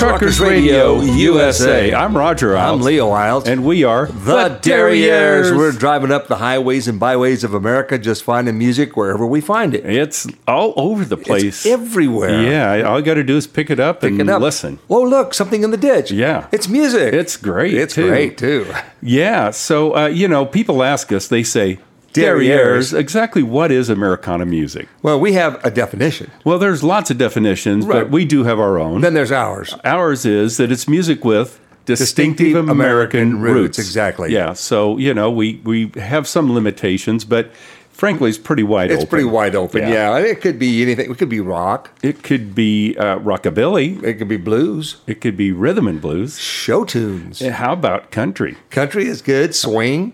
[0.00, 1.92] Truckers Radio USA.
[1.92, 2.72] I'm Roger Eilts.
[2.72, 3.46] I'm Leo Eilts.
[3.46, 5.54] And we are the Derrieres.
[5.54, 9.74] We're driving up the highways and byways of America, just finding music wherever we find
[9.74, 9.84] it.
[9.84, 11.44] It's all over the place.
[11.44, 12.42] It's everywhere.
[12.42, 14.40] Yeah, all you got to do is pick it up Pick and it up.
[14.40, 14.78] listen.
[14.88, 16.10] Oh, look, something in the ditch.
[16.10, 16.48] Yeah.
[16.50, 17.12] It's music.
[17.12, 18.08] It's great, It's too.
[18.08, 18.72] great, too.
[19.02, 21.78] Yeah, so, uh, you know, people ask us, they say,
[22.12, 24.88] Derrieres, exactly what is Americana music?
[25.02, 26.30] Well, we have a definition.
[26.44, 28.02] Well, there's lots of definitions, Right.
[28.02, 29.00] but we do have our own.
[29.00, 29.74] Then there's ours.
[29.84, 33.78] Ours is that it's music with distinctive, Distinctive American, American roots, roots.
[33.78, 34.32] exactly.
[34.32, 34.52] Yeah.
[34.54, 37.50] So you know, we we have some limitations, but
[37.92, 39.08] frankly, it's pretty wide It's open.
[39.08, 39.82] pretty wide open.
[39.82, 40.16] Yeah.
[40.18, 40.18] Yeah.
[40.18, 41.10] It could be anything.
[41.10, 41.90] It could be rock.
[42.02, 44.02] It could be uh, rockabilly.
[44.02, 44.96] It could be blues.
[45.06, 46.38] It could be rhythm and blues.
[46.38, 47.40] Show tunes.
[47.40, 48.56] How about country?
[48.70, 49.54] Country is good.
[49.54, 50.12] Swing.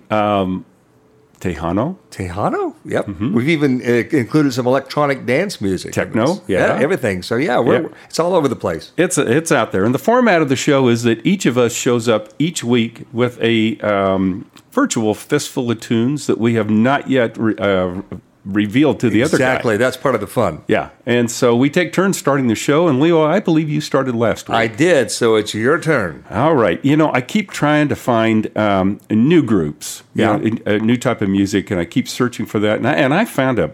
[1.54, 1.96] Tejano.
[2.10, 2.74] Tejano.
[2.84, 3.08] Yep.
[3.08, 5.92] We've even uh, included some electronic dance music.
[5.92, 6.40] Techno, this.
[6.48, 6.78] yeah.
[6.80, 7.22] Everything.
[7.22, 7.88] So yeah, we're, Yeah.
[8.06, 8.92] it's all over the place.
[8.96, 11.72] It's it's out there, and the format of the show is that each of us
[11.74, 17.08] shows up each week with a um, virtual fistful of tunes that we have not
[17.08, 18.02] yet re- uh,
[18.46, 19.44] revealed to the other guy.
[19.52, 19.76] Exactly.
[19.76, 20.62] That's part of the fun.
[20.68, 22.86] Yeah, and so we take turns starting the show.
[22.88, 24.56] And Leo, I believe you started last week.
[24.56, 25.10] I did.
[25.10, 26.24] So it's your turn.
[26.30, 26.82] All right.
[26.84, 30.36] You know, I keep trying to find um, new groups, you Yeah.
[30.36, 32.78] know, a, a new type of music, and I keep searching for that.
[32.78, 33.70] And I, and I found a,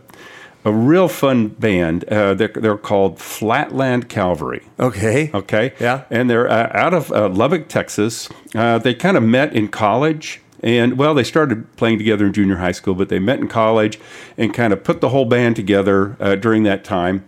[0.65, 2.05] a real fun band.
[2.05, 4.63] Uh, they're, they're called Flatland Calvary.
[4.79, 5.31] Okay.
[5.35, 5.73] Okay.
[5.81, 6.05] Yeah.
[6.11, 8.29] And they're uh, out of uh, Lubbock, Texas.
[8.55, 10.41] Uh, they kind of met in college.
[10.63, 13.99] And well, they started playing together in junior high school, but they met in college
[14.37, 17.25] and kind of put the whole band together uh, during that time.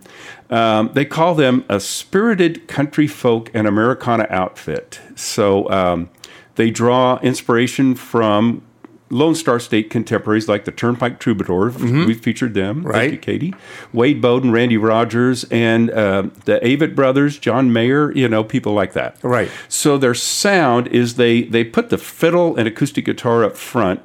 [0.49, 5.01] Um, they call them a spirited country folk and Americana outfit.
[5.15, 6.09] So um,
[6.55, 8.61] they draw inspiration from
[9.11, 11.77] Lone Star State contemporaries like the Turnpike Troubadours.
[11.77, 12.81] We've featured them.
[12.83, 13.11] Thank Right.
[13.11, 13.53] you, Katie.
[13.93, 18.93] Wade Bowen, Randy Rogers, and uh, the Avett brothers, John Mayer, you know, people like
[18.93, 19.17] that.
[19.21, 19.49] Right.
[19.69, 24.01] So their sound is they, they put the fiddle and acoustic guitar up front,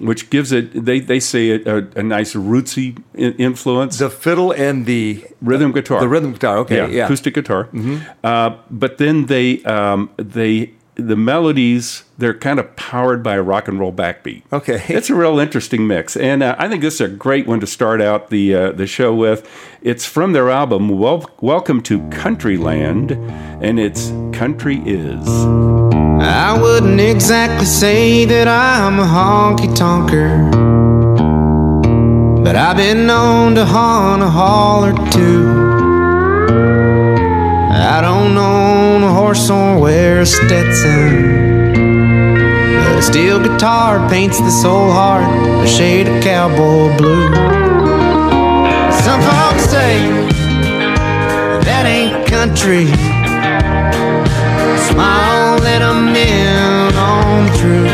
[0.00, 3.98] which gives it, they, they say, a, a, a nice rootsy influence.
[3.98, 6.00] The fiddle and the rhythm guitar.
[6.00, 6.58] the rhythm guitar.
[6.58, 6.76] Okay.
[6.76, 7.04] yeah, Yeah.
[7.04, 7.68] acoustic guitar.
[8.24, 13.68] Uh, but then they um, they the melodies they're kind of powered by a rock
[13.68, 14.42] and roll backbeat.
[14.52, 14.82] Okay.
[14.88, 17.66] it's a real interesting mix, and uh, I think this is a great one to
[17.66, 19.48] start out the uh, the show with.
[19.80, 23.12] It's from their album Wel- Welcome to Countryland,
[23.62, 25.26] and it's Country Is.
[26.20, 30.50] I wouldn't exactly say that I'm a honky tonker,
[32.42, 35.46] but I've been known to haunt a haul or two.
[37.70, 38.77] I don't own a horse
[39.28, 45.22] or wear a Stetson, but a steel guitar paints this old heart
[45.62, 47.28] a shade of cowboy blue.
[49.04, 49.98] Some folks say
[51.66, 52.86] that ain't country.
[54.88, 57.84] Smile, let 'em in on through.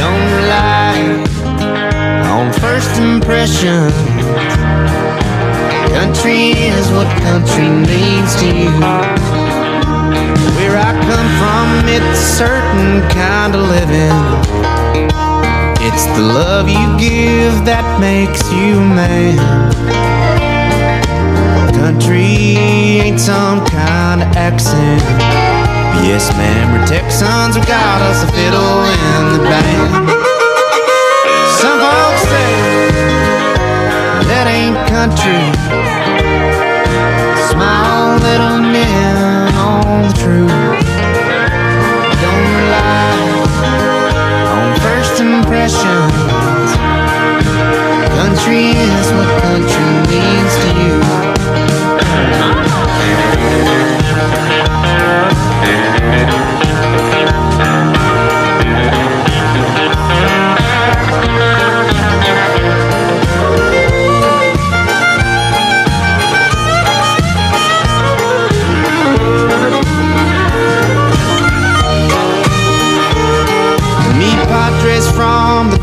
[0.00, 0.96] Don't rely
[2.32, 3.92] on first impressions.
[5.92, 9.27] Country is what country means to you.
[10.56, 14.18] Where I come from, it's a certain kind of living.
[15.80, 19.38] It's the love you give that makes you man.
[21.72, 22.56] Country
[23.00, 25.02] ain't some kind of accent.
[26.04, 29.92] Yes, man, we're Texans, we got us a fiddle in the band.
[31.60, 32.54] Some folks say
[34.30, 35.42] that ain't country.
[37.50, 39.07] Smile, let 'em in
[39.98, 40.48] on the truth.
[42.22, 43.14] Don't rely
[44.54, 46.70] on first impressions.
[48.20, 51.07] Country is what country means to you.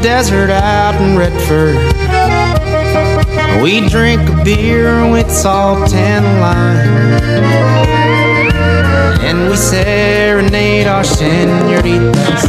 [0.05, 1.75] Desert out in Redford.
[3.63, 7.23] We drink a beer with salt and lime.
[9.25, 12.41] And we serenade our senoritas.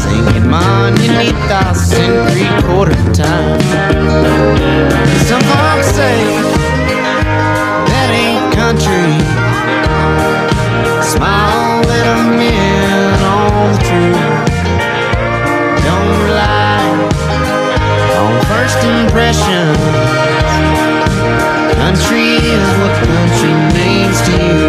[0.00, 3.60] Singing Mananitas in three quarter time.
[5.28, 6.16] Some folks say
[7.90, 9.12] that ain't country.
[11.04, 14.33] Smile, let 'em in on the truth.
[18.84, 19.78] Impressions.
[21.80, 24.68] Country is what country means to you.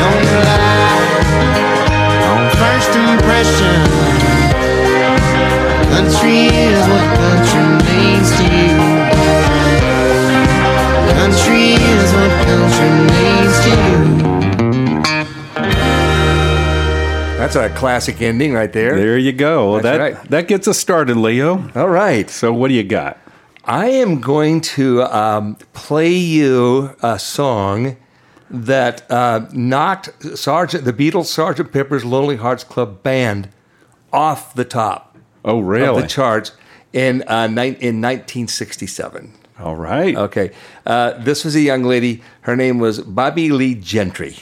[0.00, 1.00] Don't rely
[2.30, 3.92] on first impressions.
[5.94, 8.76] Country is what country means to you.
[11.20, 14.19] Country is what country means to you.
[17.40, 18.94] That's a classic ending right there.
[18.96, 19.72] There you go.
[19.72, 20.24] Well, that right.
[20.28, 21.70] that gets us started, Leo.
[21.74, 22.28] All right.
[22.28, 23.16] So what do you got?
[23.64, 27.96] I am going to um, play you a song
[28.50, 33.48] that uh, knocked Sergeant the Beatles' Sergeant Pepper's Lonely Hearts Club Band
[34.12, 36.02] off the top Oh, of really?
[36.02, 36.52] the charts
[36.92, 39.32] in uh, in 1967.
[39.58, 40.14] All right.
[40.14, 40.52] Okay,
[40.84, 42.22] uh, this was a young lady.
[42.42, 44.36] Her name was Bobbie Lee Gentry.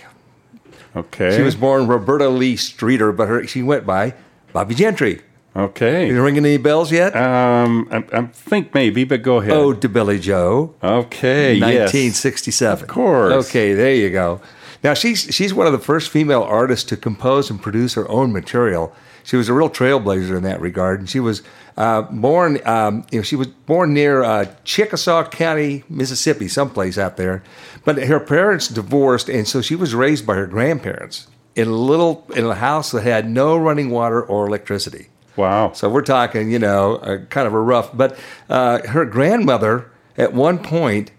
[0.98, 1.36] Okay.
[1.36, 4.14] She was born Roberta Lee Streeter, but her she went by
[4.52, 5.20] Bobbie Gentry.
[5.56, 6.08] okay.
[6.08, 7.16] You ringing any bells yet?
[7.16, 9.52] Um, I, I think maybe, but go ahead.
[9.52, 10.74] Ode to Billy Joe.
[10.82, 11.54] okay.
[11.54, 11.92] Yes.
[11.92, 12.82] 1967.
[12.82, 13.46] Of course.
[13.48, 14.40] Okay, there you go.
[14.84, 18.32] Now she's she's one of the first female artists to compose and produce her own
[18.32, 18.92] material.
[19.28, 21.42] She was a real trailblazer in that regard, and she was
[21.76, 22.66] uh, born.
[22.66, 27.42] Um, you know, she was born near uh, Chickasaw County, Mississippi, someplace out there.
[27.84, 32.24] But her parents divorced, and so she was raised by her grandparents in a little
[32.34, 35.08] in a house that had no running water or electricity.
[35.36, 35.72] Wow.
[35.72, 37.94] So we're talking, you know, uh, kind of a rough.
[37.94, 41.10] But uh, her grandmother, at one point,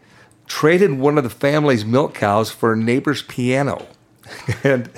[0.47, 3.85] traded one of the family's milk cows for a neighbor's piano.
[4.63, 4.89] and,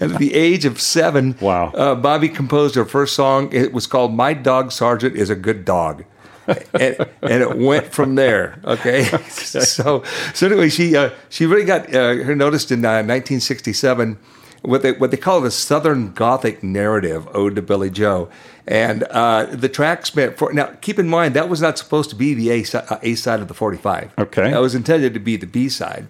[0.00, 1.72] at the age of seven, Wow.
[1.72, 3.52] uh, Bobbie composed her first song.
[3.52, 6.04] It was called "My Dog Sergeant Is a Good Dog."
[6.46, 8.60] and, and it went from there.
[8.64, 14.16] Okay, so so anyway, she uh, she really got uh, her noticed in uh, 1967
[14.62, 18.28] what they what they call the Southern Gothic narrative ode to Billy Joe,
[18.66, 20.66] and uh, the track spent for now.
[20.80, 23.48] Keep in mind that was not supposed to be the A, uh, a side of
[23.48, 24.12] the 45.
[24.18, 24.50] Okay.
[24.50, 26.08] that was intended to be the B side.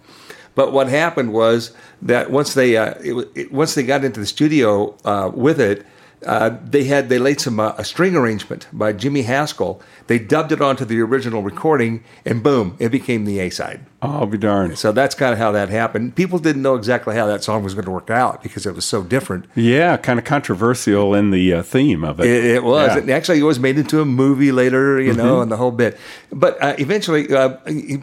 [0.57, 1.73] But what happened was
[2.03, 5.87] that once they uh, it, it, once they got into the studio uh, with it,
[6.25, 9.83] uh, they had they laid some uh, a string arrangement by Jimmy Haskell.
[10.07, 13.85] They dubbed it onto the original recording, and boom, it became the A side.
[14.01, 14.79] Oh, I'll be darned.
[14.79, 16.15] So that's kind of how that happened.
[16.17, 18.85] People didn't know exactly how that song was going to work out because it was
[18.85, 19.47] so different.
[19.55, 22.27] Yeah, kind of controversial in the uh, theme of it.
[22.27, 22.95] It, it was.
[22.95, 23.03] Yeah.
[23.03, 25.99] It actually was made into a movie later, you know, and the whole bit.
[26.33, 27.57] But uh, eventually, uh,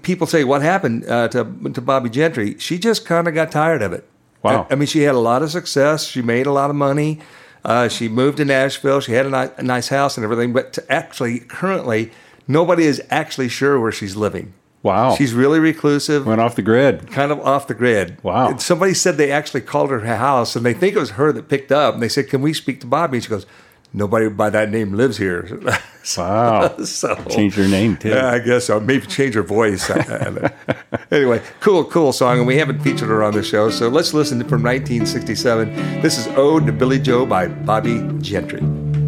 [0.04, 3.82] people say, "What happened uh, to to Bobbie Gentry?" She just kind of got tired
[3.82, 4.08] of it.
[4.44, 4.68] Wow.
[4.70, 6.06] I, I mean, she had a lot of success.
[6.06, 7.20] She made a lot of money.
[7.66, 9.00] Uh, she moved to Nashville.
[9.00, 10.52] She had a, ni- a nice house and everything.
[10.54, 12.12] But to actually, currently,
[12.48, 14.54] nobody is actually sure where she's living.
[14.82, 15.16] Wow.
[15.16, 17.10] She's really reclusive Went off the grid.
[17.10, 18.22] kind of off the grid.
[18.22, 18.50] Wow.
[18.50, 21.48] And Somebody said they actually called her house and they think it was her that
[21.48, 21.94] picked up.
[21.94, 23.18] And they said, Can we speak to Bobbie?
[23.18, 23.46] And she goes,
[23.94, 25.60] Nobody by that name lives here.
[26.18, 26.76] Wow.
[26.84, 28.10] so Changed her name, too.
[28.10, 28.78] Yeah, I guess so.
[28.78, 29.90] Maybe change her voice.
[31.12, 32.40] anyway, cool, cool song.
[32.40, 33.70] And we haven't featured her on the show.
[33.70, 36.02] So let's listen from 1967.
[36.02, 38.60] This is Ode to Billy Joe by Bobbie Gentry.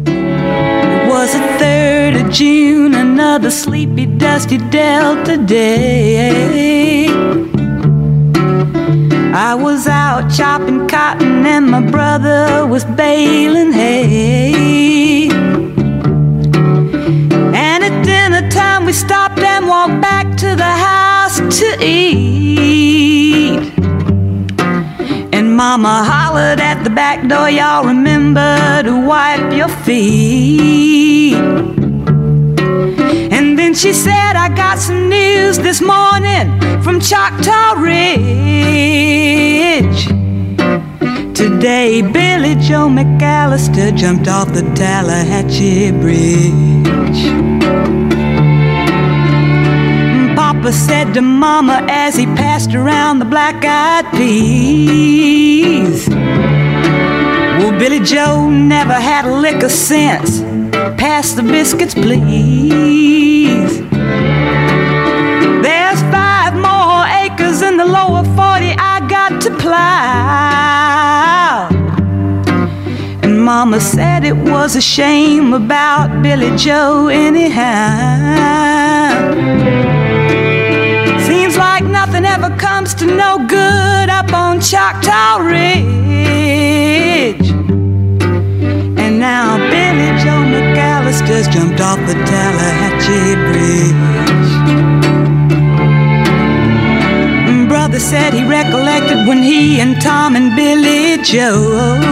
[0.06, 7.06] It was the 3rd of June, another sleepy, dusty Delta day.
[9.38, 15.28] I was out chopping cotton, and my brother was baling hay.
[17.52, 23.74] And at dinner time, we stopped and walked back to the house to eat.
[25.34, 31.75] And mama hollered at the back door, y'all remember to wipe your feet.
[33.76, 38.06] She said, I got some news this morning from Choctaw Ridge.
[41.36, 47.26] Today, Billy Joe McAllister jumped off the Tallahatchie Bridge.
[50.34, 56.08] Papa said to Mama as he passed around the black eyed peas.
[57.58, 60.55] Well, Billy Joe never had a lick of sense.
[60.94, 63.80] Pass the biscuits, please.
[65.60, 70.46] There's five more acres in the lower 40 I got to plow.
[73.22, 77.66] And Mama said it was a shame about Billy Joe, anyhow.
[81.26, 85.96] Seems like nothing ever comes to no good up on Choctaw Ridge.
[91.16, 94.52] McAllister's jumped off the Tallahatchie Bridge.
[97.68, 102.02] Brother said he recollected when he and Tom and Billy Joe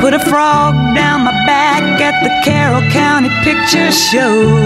[0.00, 4.56] put a frog down my back at the Carroll County Picture Show.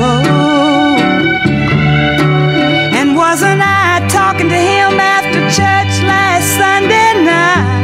[2.95, 7.84] And wasn't I talking to him after church last Sunday night?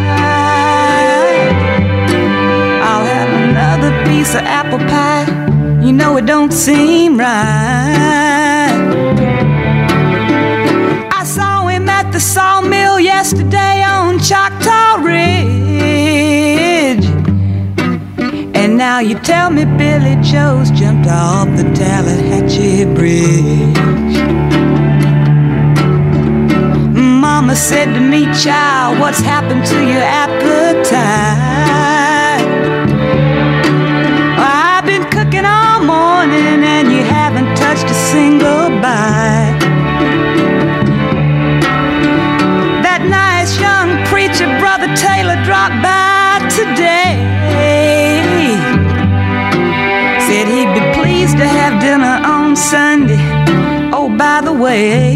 [4.20, 5.24] Piece of apple pie.
[5.82, 8.76] You know it don't seem right.
[11.10, 15.36] I saw him at the sawmill yesterday on Choctaw Ridge.
[18.54, 23.78] And now you tell me Billy Joe's jumped off the Tallahatchie Bridge.
[27.24, 31.60] Mama said to me, child, what's happened to your appetite?
[38.10, 39.60] Single bite.
[42.82, 47.14] That nice young preacher, Brother Taylor, dropped by today.
[50.26, 53.22] Said he'd be pleased to have dinner on Sunday.
[53.92, 55.12] Oh, by the way,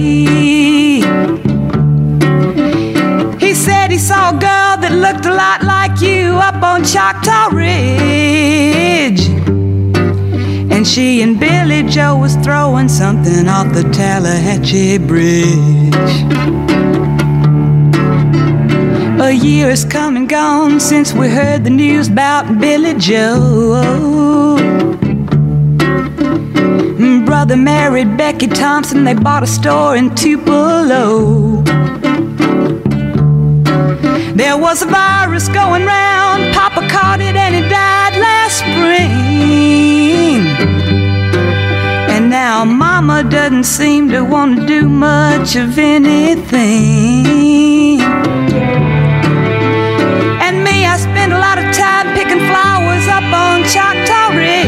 [3.45, 7.49] he said he saw a girl that looked a lot like you up on Choctaw
[7.53, 8.24] Ridge.
[10.85, 15.49] And she and Billy Joe was throwing something off the Tallahatchie Bridge.
[19.19, 24.59] A year has come and gone since we heard the news about Billy Joe.
[27.25, 31.63] Brother married Becky Thompson, they bought a store in Tupelo.
[34.35, 40.44] There was a virus going round, Papa caught it and he died last spring.
[42.35, 46.41] Now Mama doesn't seem to want to do much of anything.
[50.43, 54.67] And me, I spend a lot of time picking flowers up on Choctaw Ridge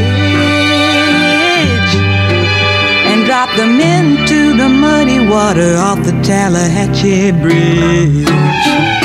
[3.11, 8.96] and drop them into the muddy water off the Tallahatchie Bridge.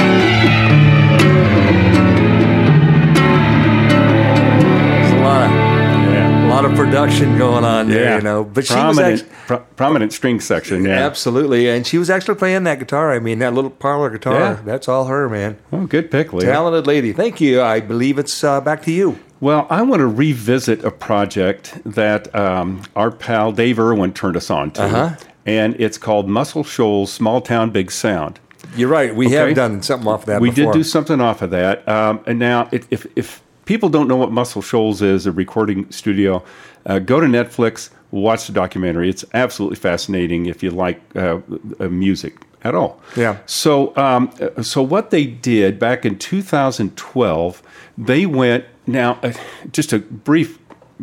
[6.71, 8.43] Of production going on there, you know.
[8.43, 10.85] But she was prominent, actually, pro- prominent string section.
[10.85, 11.05] Yeah.
[11.05, 13.11] absolutely, and she was actually playing that guitar.
[13.13, 14.39] I mean, that little parlor guitar.
[14.39, 14.61] Yeah.
[14.63, 15.57] That's all her, man.
[15.71, 16.45] Oh, good pick, Lee.
[16.45, 17.13] Talented lady.
[17.13, 17.61] Thank you.
[17.61, 19.19] I believe it's uh, back to you.
[19.39, 24.49] Well, I want to revisit a project that um, our pal Dave Irwin turned us
[24.49, 25.15] on to, Uh-huh.
[25.45, 28.39] and it's called Muscle Shoals Small Town Big Sound.
[28.75, 29.13] You're right.
[29.15, 29.35] We Okay.
[29.35, 30.41] have done something off of that.
[30.41, 30.71] we before.
[30.73, 31.87] did do something off of that.
[31.89, 35.89] Um, and now, if, if, if people don't know what Muscle Shoals is, a recording
[35.89, 36.43] studio,
[36.85, 39.09] uh, go to Netflix, watch the documentary.
[39.09, 41.39] It's absolutely fascinating if you like uh,
[41.79, 42.35] uh, music
[42.65, 42.99] at all.
[43.15, 43.37] Yeah.
[43.45, 47.63] So, um, uh, so what they did back in 2012,
[47.97, 48.65] they went.
[48.85, 49.31] Now, uh,
[49.71, 50.59] just a brief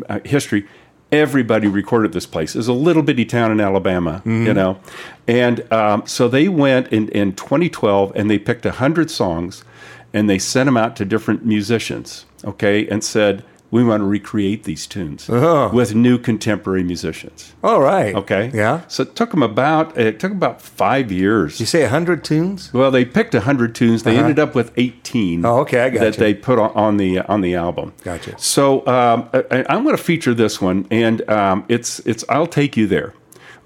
[0.07, 0.69] uh, history.
[1.11, 2.55] Everybody recorded this place.
[2.55, 4.79] It's a little bitty town in Alabama, you know,
[5.27, 9.65] and um, so they went in in 2012 and they picked hundred songs,
[10.13, 14.64] and they sent them out to different musicians, okay, and said we want to recreate
[14.64, 15.68] these tunes Oh.
[15.68, 17.52] with new contemporary musicians.
[17.62, 18.14] All right.
[18.14, 18.50] Okay.
[18.54, 18.80] Yeah.
[18.88, 21.61] So it took them about it took about five years.
[21.61, 22.73] You say hundred tunes?
[22.73, 24.04] Well, they picked hundred tunes.
[24.04, 25.45] They ended up with eighteen.
[25.45, 25.54] Uh-huh.
[25.57, 26.21] Oh, okay, I got that gotcha.
[26.21, 27.92] they put on, the on the album.
[28.02, 28.38] Gotcha.
[28.38, 32.75] So um, I, I'm going to feature this one, and um, it's it's I'll take
[32.75, 33.12] you there.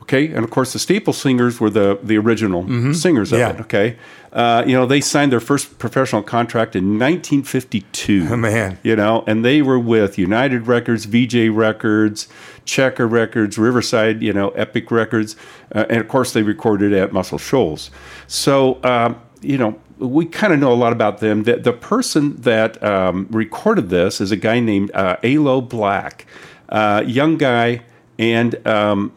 [0.03, 2.63] Okay, and of course the Staple Singers were the the original
[2.95, 3.51] singers of Mm-hmm.
[3.51, 3.55] Yeah.
[3.57, 3.61] it.
[3.61, 3.97] Okay,
[4.33, 8.29] uh, you know they signed their first professional contract in 1952.
[8.31, 8.79] Oh, man.
[8.83, 12.29] you know, and they were with United Records, Vee-Jay Records,
[12.65, 15.37] Checker Records, Riverside, you know, Epic Records,
[15.75, 17.91] uh, and of course they recorded at Muscle Shoals.
[18.27, 21.45] So, um, you know, we kind of know a lot about them.
[21.45, 26.25] The, the person that um, recorded this is a guy named uh, Aloe Blacc,
[26.71, 27.83] uh, young guy,
[28.19, 29.13] and um,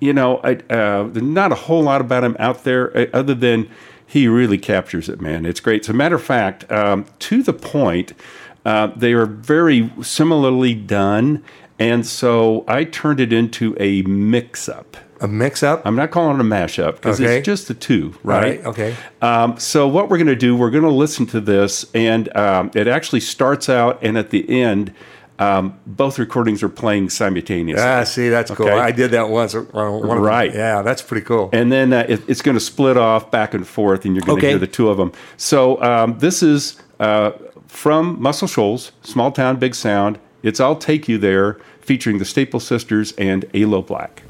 [0.00, 3.68] you know, I, uh, not a whole lot about him out there uh, other than
[4.06, 5.44] he really captures it, man.
[5.44, 5.82] It's great.
[5.82, 8.14] As a matter of fact, um, to the point,
[8.64, 11.44] uh, they are very similarly done.
[11.78, 14.96] And so I turned it into a mix up.
[15.20, 15.82] A mix up?
[15.84, 17.38] I'm not calling it a mashup because okay.
[17.38, 18.60] it's just the two, right?
[18.60, 18.96] right okay.
[19.20, 22.70] Um, so, what we're going to do, we're going to listen to this, and um,
[22.74, 24.94] it actually starts out, and at the end,
[25.38, 27.82] um, both recordings are playing simultaneously.
[27.82, 28.64] Ah, see, that's okay?
[28.64, 28.72] cool.
[28.72, 29.54] I did that once.
[29.54, 30.52] Uh, right.
[30.52, 31.50] Yeah, that's pretty cool.
[31.52, 34.40] And then uh, it, it's going to split off back and forth, and you're going
[34.40, 34.50] to okay.
[34.50, 35.12] hear the two of them.
[35.36, 37.32] So um, this is uh,
[37.66, 40.18] from Muscle Shoals, small town, big sound.
[40.42, 44.22] It's I'll Take You There, featuring the Staple Sisters and Aloe Blacc.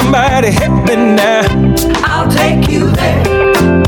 [0.00, 1.42] somebody help me now.
[2.04, 3.22] I'll take you there.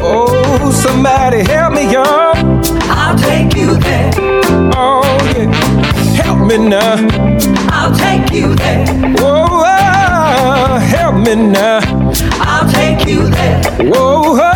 [0.00, 2.34] Oh, somebody help me y'all.
[3.00, 4.10] I'll take you there.
[4.74, 5.02] Oh,
[5.34, 5.50] yeah.
[6.20, 6.96] Help me now.
[7.76, 8.84] I'll take you there.
[9.18, 11.80] Oh, oh help me now.
[12.50, 13.62] I'll take you there.
[13.90, 14.22] Whoa.
[14.34, 14.51] Oh,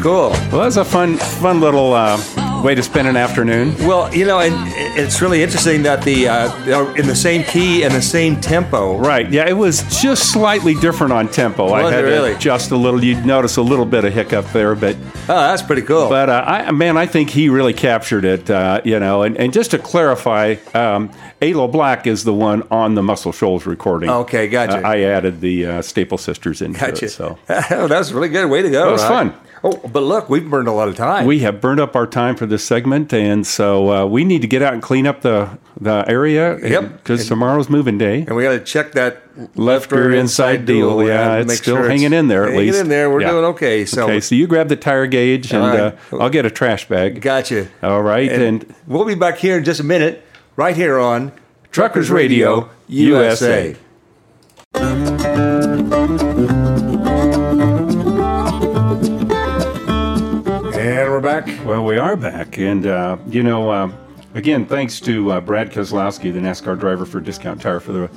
[0.00, 0.30] Cool.
[0.30, 2.18] Well, that's a fun, fun little uh,
[2.62, 3.74] way to spend an afternoon.
[3.86, 4.54] Well, you know, and
[4.98, 8.98] it's really interesting that the uh, in the same key and the same tempo.
[8.98, 9.30] Right.
[9.30, 11.64] Yeah, it was just slightly different on tempo.
[11.64, 12.36] Was I had it really?
[12.36, 13.02] just a little.
[13.02, 16.08] You'd notice a little bit of hiccup there, but oh, that's pretty cool.
[16.08, 18.50] But uh, I, man, I think he really captured it.
[18.50, 21.10] Uh, you know, and, and just to clarify, um,
[21.42, 24.10] Aloe Blacc is the one on the Muscle Shoals recording.
[24.10, 24.84] Okay, gotcha.
[24.84, 26.72] Uh, I added the uh, Staple Sisters in.
[26.72, 27.06] Gotcha.
[27.06, 28.50] It, so that was really good.
[28.50, 28.88] Way to go.
[28.88, 29.34] It was fun.
[29.62, 31.26] Oh, but look, we've burned a lot of time.
[31.26, 34.48] we have burned up our time for this segment, and so uh, we need to
[34.48, 36.58] get out and clean up the the area.
[36.66, 36.92] Yep.
[36.98, 38.22] Because tomorrow's moving day.
[38.26, 39.22] and we got to check that
[39.56, 41.02] Left rear inside deal.
[41.06, 42.78] Yeah, to it's still sure hanging in there at least.
[42.80, 43.08] in there.
[43.10, 43.30] We're Yeah.
[43.30, 43.84] doing okay.
[43.86, 45.80] So, Okay, so you grab the tire gauge, and All right.
[46.12, 47.20] uh, I'll get a trash bag.
[47.20, 47.68] gotcha.
[47.82, 50.24] All right, and, we'll be back here in just a minute,
[50.56, 51.32] right here on
[51.70, 53.76] Truckers Radio USA.
[54.74, 56.59] And
[61.70, 63.92] Well, we are back, and uh, you know, uh,
[64.34, 68.10] again, thanks to uh, Brad Keselowski, the NASCAR driver for Discount Tire, for the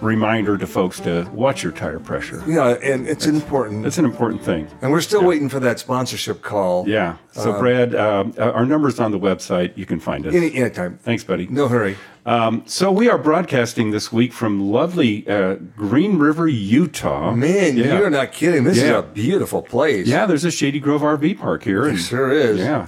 [0.00, 2.40] reminder to folks to watch your tire pressure.
[2.46, 3.82] Yeah, and it's important.
[3.82, 4.68] That's an important thing.
[4.80, 6.88] and we're still waiting for that sponsorship call.
[6.88, 7.16] Yeah.
[7.32, 9.76] So, Brad, uh, our number's on the website.
[9.76, 10.32] You can find us.
[10.32, 10.98] Any anytime.
[10.98, 11.48] Thanks, buddy.
[11.48, 11.96] No hurry.
[12.26, 17.32] Um, so we are broadcasting this week from lovely uh, Green River, Utah.
[17.32, 17.98] Man, yeah.
[17.98, 18.62] you're not kidding.
[18.62, 20.06] This is a beautiful place.
[20.06, 21.86] Yeah, there's a Shady Grove RV park here.
[21.86, 22.60] It and- sure is.
[22.60, 22.86] Yeah.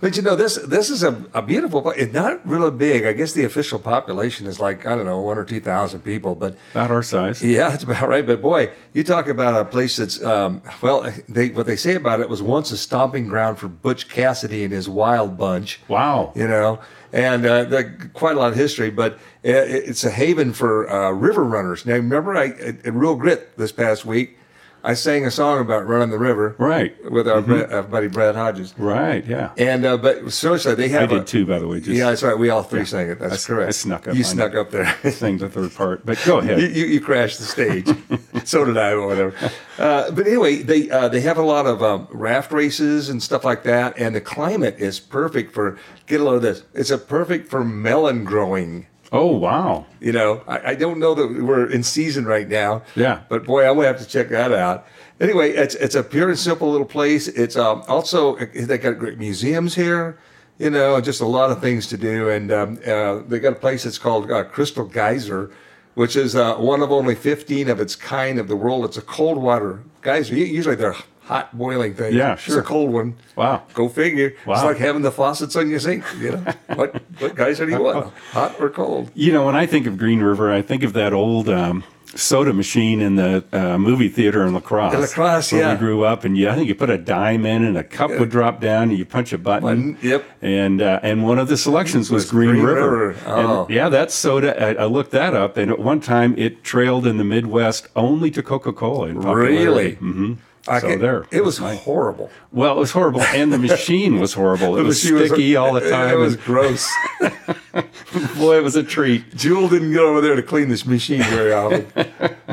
[0.00, 1.98] But you know, this this is a, a beautiful place.
[1.98, 3.04] It's not really big.
[3.04, 6.34] I guess the official population is like, I don't know, one or two thousand people,
[6.34, 7.42] but About our size.
[7.42, 8.26] yeah, it's about right.
[8.26, 12.20] But boy, you talk about a place that's um, well, they what they say about
[12.20, 15.80] it was once a stomping ground for Butch Cassidy and his Wild Bunch.
[15.88, 16.32] Wow.
[16.34, 16.80] You know,
[17.12, 17.82] and uh,
[18.14, 21.84] quite a lot of history, but it, it's a haven for uh, river runners.
[21.84, 24.38] Now, remember, I at Real Grit this past week,
[24.82, 26.94] I sang a song about running the river, Right.
[27.10, 28.74] with our Brad- uh, buddy Brad Hodges.
[28.78, 29.24] Right.
[29.26, 29.50] Yeah.
[29.58, 31.12] And uh, but seriously, they I have.
[31.12, 31.78] a- did too, by the way.
[31.80, 32.38] Just yeah, that's right.
[32.38, 33.18] We all three sang it.
[33.18, 33.68] That's I correct.
[33.68, 34.86] I snuck up You snuck up there.
[35.10, 36.04] sang the third part.
[36.06, 36.60] But go ahead.
[36.60, 37.88] you, you, you crashed the stage.
[38.44, 39.34] so did I, or whatever.
[39.78, 43.44] Uh, but anyway, they uh, they have a lot of um, raft races and stuff
[43.44, 45.78] like that, and the climate is perfect for.
[46.06, 46.62] Get a load of this.
[46.74, 48.86] It's a perfect for melon growing.
[49.12, 49.86] Oh, wow.
[50.00, 52.82] You know, I, I don't know that we're in season right now.
[52.94, 53.22] Yeah.
[53.28, 54.86] But boy, I'm gonna have to check that out.
[55.20, 57.28] Anyway, it's it's a pure and simple little place.
[57.28, 60.18] It's um, also they got great museums here.
[60.58, 63.56] You know, just a lot of things to do, and um, uh, they got a
[63.56, 65.50] place that's called uh, Crystal Geyser,
[65.94, 68.84] which is uh, one of only 15 of its kind of the world.
[68.84, 70.34] It's a cold water geyser.
[70.34, 70.96] Usually they're
[71.30, 72.14] hot boiling thing.
[72.14, 72.58] Yeah, sure.
[72.58, 73.16] It's a cold one.
[73.36, 73.62] Wow.
[73.74, 74.34] Go figure.
[74.44, 74.54] Wow.
[74.54, 76.04] It's like having the faucets on your sink.
[76.18, 76.38] You know,
[76.74, 78.12] what what geyser do you want?
[78.32, 79.10] Hot or cold?
[79.14, 81.84] You know, when I think of Green River, I think of that old um,
[82.16, 84.94] soda machine in the uh, movie theater in La Crosse.
[84.94, 85.72] In La Crosse, where yeah.
[85.72, 88.10] we grew up, and yeah, I think you put a dime in, and a cup
[88.10, 89.98] would drop down, and you punch a button.
[90.02, 90.24] Yep.
[90.42, 93.08] And uh, and one of the selections was, Was Green, Green River.
[93.08, 93.20] River.
[93.26, 93.64] Oh.
[93.66, 94.60] And yeah, that soda.
[94.60, 98.32] I, I looked that up, and at one time it trailed in the Midwest only
[98.32, 99.12] to Coca Cola.
[99.12, 99.94] Really?
[99.94, 100.34] hmm
[100.68, 101.26] I So there.
[101.30, 102.30] It was horrible.
[102.52, 104.76] Well, it was horrible, and the machine was horrible.
[104.78, 106.10] It was She was- sticky all the time.
[106.14, 106.88] It was gross.
[108.36, 109.34] boy, it was a treat.
[109.36, 111.86] Jewel didn't go over there to clean this machine very often.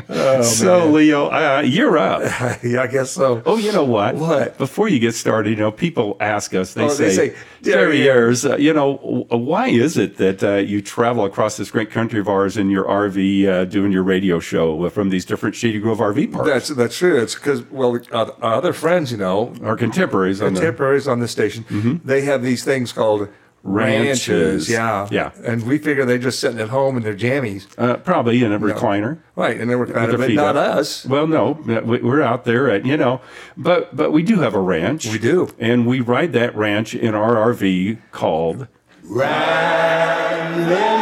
[0.42, 2.22] so, Leo, uh, you're up.
[2.62, 3.42] yeah, I guess so.
[3.44, 4.14] Oh, you know what?
[4.14, 4.58] What?
[4.58, 6.74] Before you get started, you know, people ask us.
[6.74, 10.80] They Oh, say, they say, "Derrieres, uh, you know, why is it that uh, you
[10.80, 14.88] travel across this great country of ours in your RV, uh, doing your radio show
[14.90, 16.48] from these different Shady Grove RV parks?
[16.48, 17.20] That's that's true.
[17.20, 21.20] It's because well, uh, our other friends, you know, Our contemporaries on the contemporaries on
[21.20, 23.28] the station, they have these things called
[23.68, 24.28] ranches.
[24.28, 24.68] Ranches.
[24.70, 25.30] Yeah, Yeah.
[25.44, 28.58] And we figure they're just sitting at home in their jammies, uh, probably in a
[28.58, 29.18] recliner.
[29.36, 29.60] right?
[29.60, 30.76] And they were kind of, but not up.
[30.78, 31.04] us.
[31.04, 33.20] Well, no, we- we're out there, at, you know,
[33.56, 35.06] but but we do have a ranch.
[35.10, 35.48] We do.
[35.58, 38.66] and we ride that ranch in our RV called
[39.10, 40.97] Yes,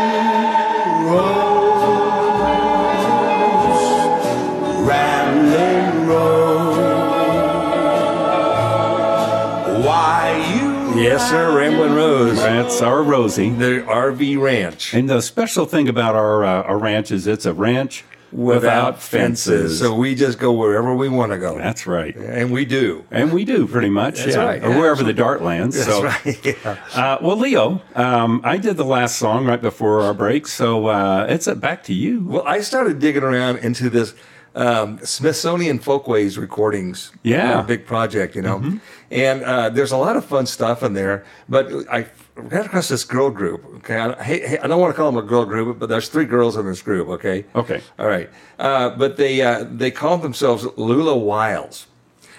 [12.81, 13.51] Rose, That's our Rosie.
[13.51, 17.53] the RV ranch And the special thing about our uh, our ranch is it's a
[17.55, 19.79] ranch without, fences.
[19.79, 22.15] So we just go wherever we want to go, that's right.
[22.17, 23.05] and we do.
[23.11, 25.77] And we do pretty much, That's yeah, right, or yeah, wherever the dart lands.
[25.77, 26.45] That's so, right.
[26.65, 26.79] Yeah.
[26.95, 31.27] uh, well, Leo, um, I did the last song right before our break, so uh,
[31.29, 32.25] it's uh, back to you.
[32.25, 34.15] Well, I started digging around into this
[34.55, 37.13] um, Smithsonian Folkways recordings.
[37.23, 37.59] Yeah.
[37.59, 37.67] Mm-hmm.
[37.69, 38.81] big project, you know.
[39.11, 41.25] And uh, there's a lot of fun stuff in there.
[41.49, 42.07] But I
[42.37, 43.65] ran across this girl group.
[43.79, 46.09] Okay, I, hey, hey, I don't want to call them a girl group, but there's
[46.09, 47.09] three girls in this group.
[47.09, 47.45] Okay.
[47.55, 47.83] Okay.
[47.99, 48.31] All right.
[48.59, 51.87] Uh, but they uh, they call themselves Lula Wiles.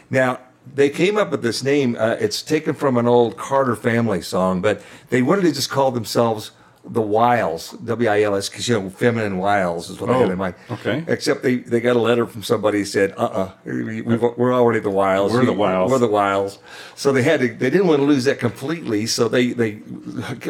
[0.09, 0.39] Now
[0.73, 1.95] they came up with this name.
[1.99, 5.91] Uh, it's taken from an old Carter family song, but they wanted to just call
[5.91, 6.51] themselves
[6.89, 10.27] the Wiles, W I L S, because you know, feminine Wiles is what I had
[10.29, 10.55] Oh, in mind.
[10.71, 11.03] okay.
[11.07, 14.79] Except they, they got a letter from somebody who said, uh uh we, we're already
[14.79, 15.33] the Wiles.
[15.33, 15.91] We're the Wiles.
[15.91, 16.59] We're the Wiles.
[16.95, 19.05] So they had to, they didn't want to lose that completely.
[19.05, 19.73] So they, they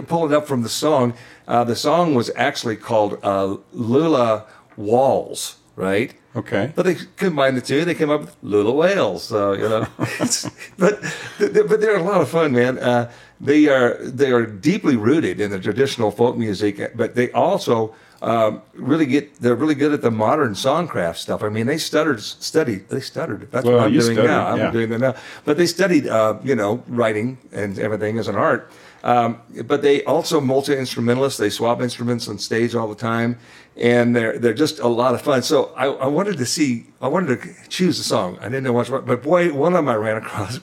[0.08, 1.14] pulled it up from the song.
[1.48, 4.46] Uh, the song was actually called uh, Lula
[4.76, 6.14] Walls, right?
[6.38, 6.72] Okay.
[6.76, 7.84] But they combined the two.
[7.84, 9.24] They came up with Lula Wiles.
[9.24, 9.88] So you know,
[10.20, 10.48] it's,
[10.78, 11.02] but
[11.40, 12.78] but they're a lot of fun, man.
[12.78, 17.96] Uh, they are they are deeply rooted in the traditional folk music, but they also
[18.22, 21.42] um, really get they're really good at the modern songcraft stuff.
[21.44, 23.50] I mean, they stuttered studied they stuttered.
[23.52, 24.48] That's Well, what I'm doing stuttered, now.
[24.48, 24.72] I'm yeah.
[24.72, 25.16] doing that now.
[25.44, 28.72] But they studied uh, you know writing and everything as an art.
[29.08, 31.40] Um, but they also multi instrumentalists.
[31.40, 33.40] They swap instruments on stage all the time,
[33.78, 35.42] and they're they're just a lot of fun.
[35.44, 36.88] So I, I wanted to see.
[37.02, 38.38] I wanted to choose a song.
[38.42, 40.60] I didn't know much about, but boy, one of them I ran across.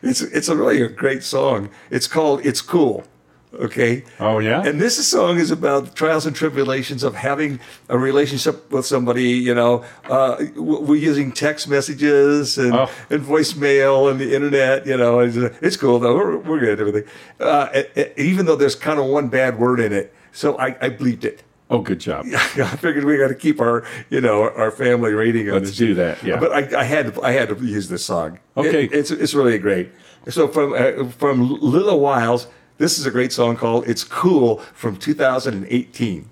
[0.00, 1.70] It's it's a really a great song.
[1.90, 3.02] It's called "It's Cool."
[3.54, 4.04] Okay.
[4.20, 4.62] Oh, yeah?
[4.62, 9.30] And this song is about the trials and tribulations of having a relationship with somebody.
[9.30, 12.90] You know, uh, we're using text messages and, Oh.
[13.10, 14.86] and voicemail and the internet.
[14.86, 16.14] You know, it's, it's cool though.
[16.14, 16.78] We're, we're good.
[16.80, 17.10] At everything.
[17.40, 17.82] Uh,
[18.16, 21.42] even though there's kind of one bad word in it, so I, I bleeped it.
[21.70, 22.26] Oh, good job.
[22.34, 22.38] I
[22.76, 25.76] figured we got to keep our, you know, our family rating on Let's this.
[25.76, 26.38] do that, yeah.
[26.40, 28.38] But I, I had to, I had to use this song.
[28.56, 28.84] Okay.
[28.84, 29.90] It- it's it's really great.
[30.28, 32.46] So from uh, from Lula Wiles,
[32.78, 36.30] this is a great song called "It's Cool" from 2018.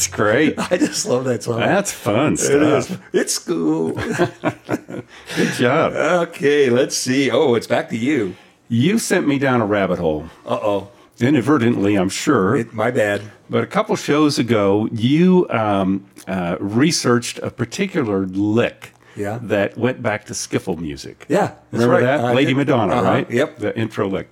[0.00, 0.54] That's great.
[0.72, 1.60] I just love that song.
[1.60, 2.90] That's fun stuff.
[2.90, 2.98] is.
[3.12, 3.92] It's cool.
[5.36, 5.92] Good job.
[6.28, 7.30] okay, let's see.
[7.30, 8.34] Oh, it's back to you.
[8.70, 10.30] You sent me down a rabbit hole.
[10.46, 10.88] Uh oh.
[11.18, 12.64] Inadvertently, I'm sure.
[12.72, 13.20] My bad.
[13.50, 19.38] But a couple shows ago, you um, uh, researched a particular lick Yeah.
[19.42, 21.26] that went back to skiffle music.
[21.28, 22.00] Yeah, Remember right.
[22.04, 22.20] that?
[22.24, 22.54] I Lady.
[22.54, 23.02] Madonna, Uh-huh.
[23.02, 23.30] right?
[23.30, 23.58] Yep.
[23.58, 24.30] The intro lick.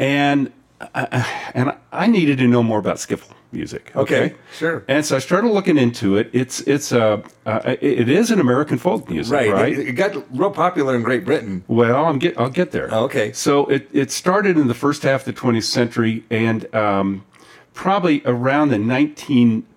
[0.00, 0.50] And,
[0.80, 1.22] uh,
[1.54, 3.90] and I needed to know more about skiffle music.
[3.96, 4.84] Okay, sure.
[4.88, 6.30] And so I started looking into it.
[6.32, 9.50] It's it's uh, uh, it is an American folk music, Right.
[9.52, 9.72] right?
[9.78, 11.64] It, it got real popular in Great Britain.
[11.68, 12.88] Well, I'm get I'll get there.
[12.90, 13.32] Okay.
[13.32, 17.24] So it, it started in the first half of the 20th century, and um,
[17.74, 18.76] probably around the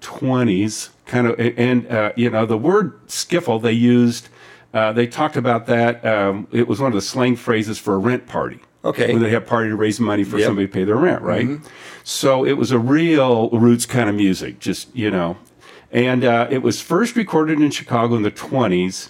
[0.02, 4.30] 1920s, kind of, and uh, you know, the word skiffle they used,
[4.74, 6.04] uh, they talked about that.
[6.06, 8.60] Um, it was one of the slang phrases for a rent party.
[8.86, 9.13] Okay.
[9.13, 10.46] When they have a party to raise money for Yep.
[10.48, 11.48] somebody to pay their rent, right?
[12.04, 15.38] So it was a real roots kind of music, just you know,
[15.91, 19.10] and uh, it was first recorded in Chicago in the 20s.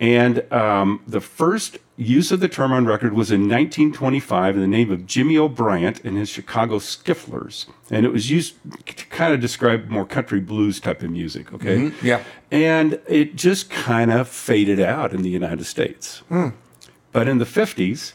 [0.00, 4.68] And um, the first use of the term on record was in 1925 in the
[4.68, 7.66] name of Jimmy O'Bryant and his Chicago Skifflers.
[7.90, 8.54] And it was used
[8.86, 11.76] to kind of describe more country blues type of music, okay?
[11.78, 12.20] Mhm, yeah.
[12.52, 16.22] And it just kind of faded out in the United States.
[17.10, 18.12] But in the 50s,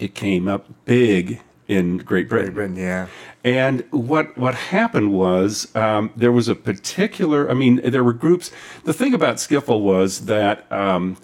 [0.00, 2.52] it came up big in Great Britain.
[2.52, 3.06] Great Britain, yeah.
[3.42, 7.50] And what what happened was um, there was a particular.
[7.50, 8.50] I mean, there were groups.
[8.84, 10.70] The thing about skiffle was that.
[10.72, 11.16] Um,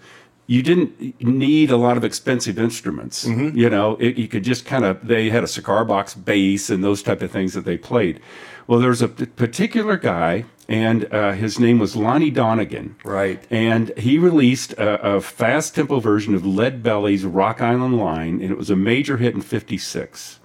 [0.51, 3.25] you didn't need a lot of expensive instruments.
[3.57, 5.07] You know, it, you could just kind of.
[5.07, 8.19] They had a cigar box bass and those type of things that they played.
[8.67, 12.97] Well, there's a p- particular guy, and uh, his name was Lonnie Donegan.
[13.05, 13.41] Right.
[13.49, 18.51] And he released a, a fast tempo version of Lead Belly's Rock Island Line, and
[18.51, 20.41] it was a major hit in '56.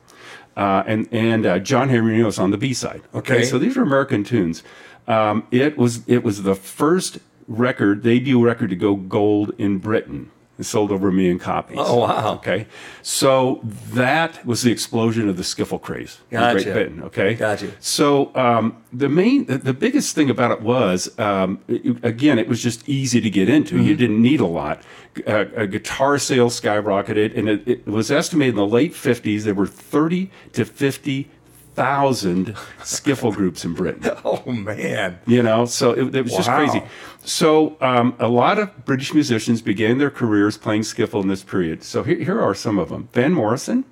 [0.55, 3.01] Uh, and and uh, John Henry was on the B side.
[3.15, 3.43] Okay.
[3.43, 4.61] so these are American tunes.
[5.07, 10.31] Um, it was it was the first record debut record to go gold in Britain.
[10.57, 11.77] It sold over a million copies.
[11.81, 12.35] Oh, wow.
[12.35, 12.65] Okay,
[13.01, 13.59] so
[13.91, 17.03] that was the explosion of the skiffle craze in Great Britain.
[17.03, 17.71] Okay, Gotcha.
[17.81, 22.63] so um, the main, the, biggest thing about it was, um, it- again, it was
[22.63, 23.75] just easy to get into.
[23.75, 23.85] Mm-hmm.
[23.85, 24.81] You didn't need a lot.
[25.27, 29.53] Uh, a guitar sales skyrocketed, and it, it was estimated in the late '50s there
[29.53, 31.29] were 30 to 50
[31.75, 34.11] thousand skiffle groups in Britain.
[34.27, 35.19] Oh man.
[35.27, 36.81] You know, so it, it was just crazy.
[37.23, 41.83] So um, a lot of British musicians began their careers playing skiffle in this period.
[41.83, 43.85] So here, here are some of them: Van Morrison,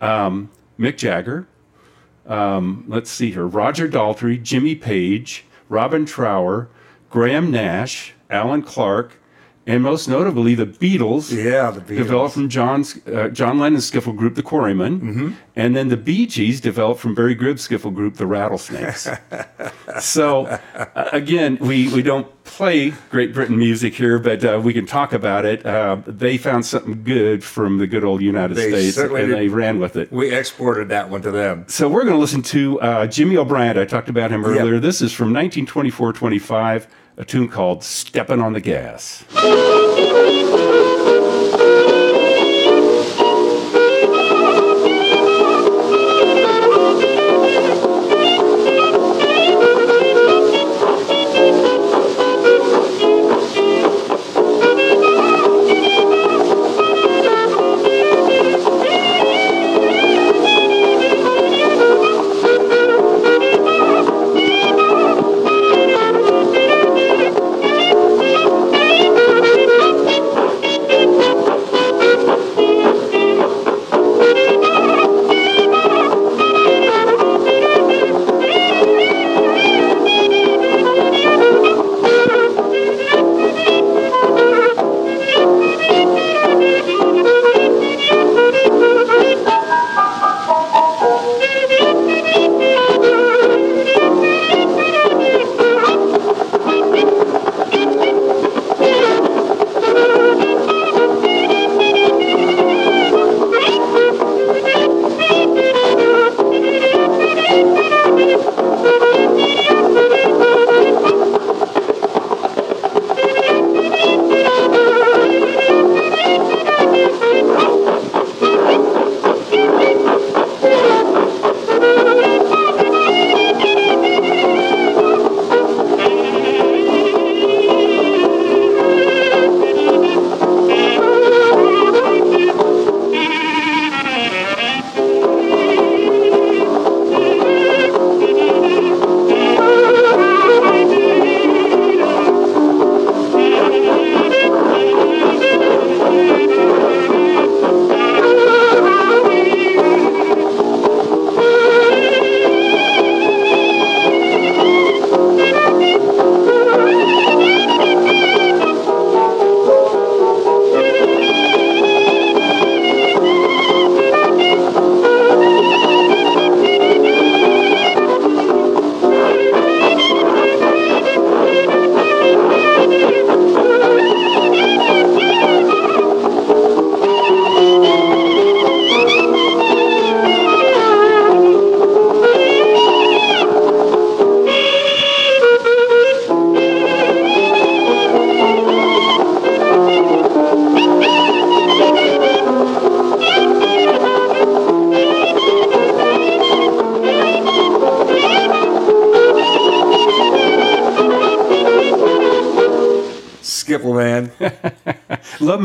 [0.00, 1.46] um, Mick Jagger.
[2.26, 6.68] Um, let's see here: Roger Daltrey, Jimmy Page, Robin Trower,
[7.10, 9.19] Graham Nash, Allan Clarke,
[9.70, 11.30] and most notably the Beatles.
[11.32, 11.96] Yeah, the Beatles.
[11.98, 15.30] developed from John's uh, John Lennon's skiffle group, the Quarrymen, Mm-hmm.
[15.56, 19.08] and then the Bee Gees developed from Barry Gibb's skiffle group, the Rattlesnakes.
[20.00, 24.84] so uh, again, we we don't play Great Britain music here, but uh, we can
[24.86, 25.64] talk about it.
[25.64, 29.30] Uh, they found something good from the good old United They States, and did.
[29.30, 30.10] they ran with it.
[30.10, 31.64] We exported that one to them.
[31.68, 33.78] So we're going to listen to uh, Jimmy O'Bryant.
[33.78, 34.80] I talked about him earlier.
[34.80, 36.86] This is from 1924-25,
[37.20, 39.24] a tune called "Steppin' on the Gas."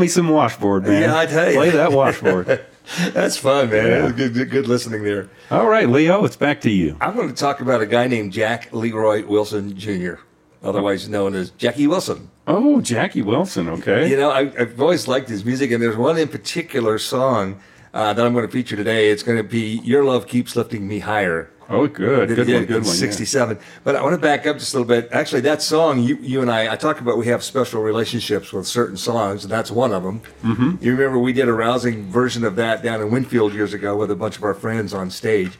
[0.06, 1.02] Me some washboard, man.
[1.02, 1.56] Yeah, I tell you.
[1.56, 2.46] Play that washboard.
[3.12, 3.86] That's fun, man.
[3.86, 4.12] Yeah.
[4.12, 5.28] Good, good, good listening there.
[5.50, 6.96] All right, Leo, it's back to you.
[7.00, 10.14] I'm going to talk about a guy named Jack Leroy Wilson Jr.,
[10.62, 12.30] otherwise known as Jackie Wilson.
[12.46, 13.68] Oh, Jackie Wilson.
[13.68, 14.08] Okay.
[14.08, 17.60] You know, I, I've always liked his music, and there's one in particular song
[17.92, 19.10] uh, that I'm going to feature today.
[19.10, 22.28] It's going to be "Your Love Keeps Lifting Me Higher." Oh, good.
[22.28, 22.64] Good he one.
[22.64, 22.84] Good one.
[22.84, 22.92] yeah.
[22.92, 23.58] '67.
[23.82, 25.08] But I want to back up just a little bit.
[25.12, 28.66] Actually, that song, you, you and I, I talk about we have special relationships with
[28.66, 30.20] certain songs, and that's one of them.
[30.42, 30.76] Mm-hmm.
[30.84, 34.10] You remember we did a rousing version of that down in Winfield years ago with
[34.10, 35.58] a bunch of our friends on stage.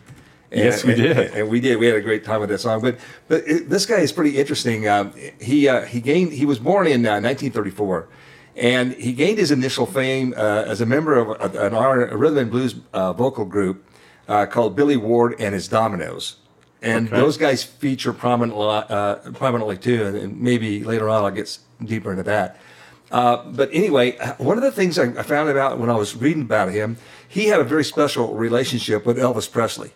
[0.52, 1.16] And- Yes, we did.
[1.34, 1.76] and we did.
[1.78, 2.80] We had a great time with that song.
[2.80, 4.86] But but it, this guy is pretty interesting.
[4.86, 6.32] Um, he uh, he gained.
[6.32, 8.08] He was born in uh, 1934,
[8.54, 12.38] and he gained his initial fame uh, as a member of an R, a rhythm
[12.38, 13.84] and blues uh, vocal group
[14.28, 16.36] uh, called Billy Ward and his Dominoes.
[16.82, 17.16] And Okay.
[17.16, 22.22] those guys feature prominently, uh, prominently too, and- maybe later on I'll get deeper into
[22.24, 22.58] that.
[23.10, 26.16] Uh, but anyway, uh, one of the things I, I found out when I was
[26.16, 26.96] reading about him,
[27.28, 29.92] he had a very special relationship with Elvis Presley.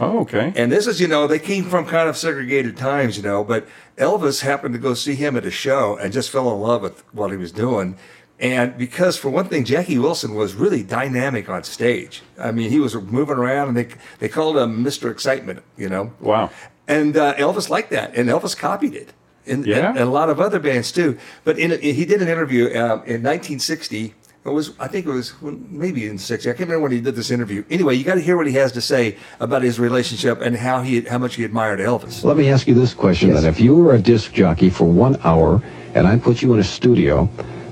[0.00, 0.52] Oh, okay.
[0.56, 3.66] And this is, you know, they came from kind of segregated times, you know, but
[3.96, 7.04] Elvis happened to go see him at a show and just fell in love with
[7.12, 7.96] what he was doing.
[8.44, 12.22] And because, for one thing, Jackie Wilson was really dynamic on stage.
[12.38, 13.88] I mean, he was moving around and they,
[14.18, 15.10] they called him Mr.
[15.10, 16.12] Excitement, you know.
[16.20, 16.50] Wow.
[16.86, 19.14] And uh, Elvis liked that, and Elvis copied it.
[19.46, 19.88] And, Yeah?
[19.88, 21.16] and, and a lot of other bands too.
[21.44, 24.14] But in, a- he did an interview uh, in 1960.
[24.44, 26.50] It was, I think it was maybe in 60.
[26.50, 27.64] I can't remember when he did this interview.
[27.70, 30.82] Anyway, you got to hear what he has to say about his relationship and how
[30.82, 32.22] he, how much he admired Elvis.
[32.24, 33.46] Let me ask you this question then.
[33.46, 35.62] If you were a disc jockey for one hour
[35.94, 37.26] and I put you in a studio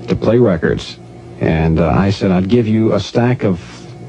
[0.07, 0.97] to play records,
[1.39, 3.59] and uh, I said I'd give you a stack of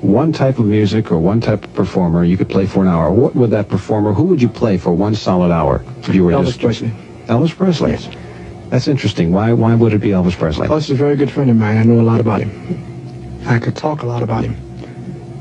[0.02, 3.10] one type of music or one type of performer you could play for an hour,
[3.10, 6.32] what would that performer, who would you play for one solid hour if you were
[6.32, 6.92] Elvis disc Presley.
[7.26, 7.90] Elvis Presley.
[7.92, 8.08] Yes.
[8.68, 9.32] That's interesting.
[9.32, 10.68] Why, why would it be Elvis Presley?
[10.68, 11.78] Elvis is a very good friend of mine.
[11.78, 13.42] I know a lot about him.
[13.46, 14.56] I could talk a lot about him.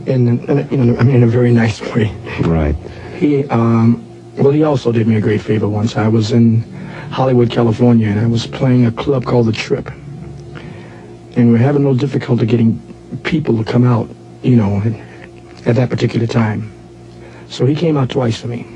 [0.06, 2.14] In, in a- you know, I mean, in a very nice way.
[2.42, 2.76] Right.
[3.18, 4.06] He, um,
[4.38, 5.98] well, he also did me a great favor once.
[5.98, 6.62] I was in
[7.12, 9.90] Hollywood, California, and I was playing a club called The Trip.
[11.36, 12.80] And we're having no difficulty getting
[13.24, 14.10] people to come out,
[14.44, 16.72] you know, at, at that particular time.
[17.50, 18.68] So he came out twice for me.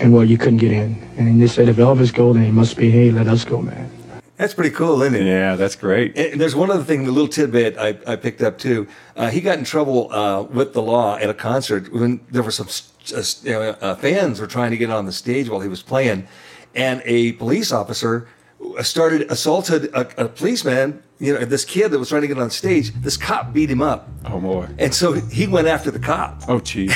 [0.00, 1.02] And, well, you couldn't get in.
[1.16, 3.90] And they said, if Elvis go, then he must be, hey, let us go, man.
[4.36, 5.24] That's pretty cool, isn't it?
[5.24, 6.16] Yeah, that's great.
[6.16, 8.88] And there's one other thing, the little tidbit I, I picked up too.
[9.14, 12.50] Uh, he got in trouble uh, with the law at a concert when there were
[12.50, 12.66] some
[13.14, 16.26] uh, uh, fans were trying to get on the stage while he was playing,
[16.74, 18.26] and a police officer
[18.82, 21.02] started assaulted a, a policeman.
[21.18, 22.92] You know, this kid that was trying to get on stage.
[22.94, 24.66] This cop beat him up, Oh, boy.
[24.78, 26.92] and so he went after the cop, Oh, geez.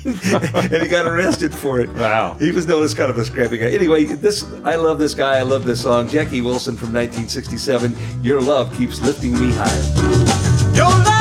[0.04, 1.88] and he got arrested for it.
[1.90, 2.34] Wow.
[2.34, 3.66] He was known as kind of a scrappy guy.
[3.66, 5.36] Anyway, this I love this guy.
[5.38, 6.08] I love this song.
[6.08, 7.94] Jackie Wilson from 1967.
[8.22, 11.17] Your love keeps lifting me higher.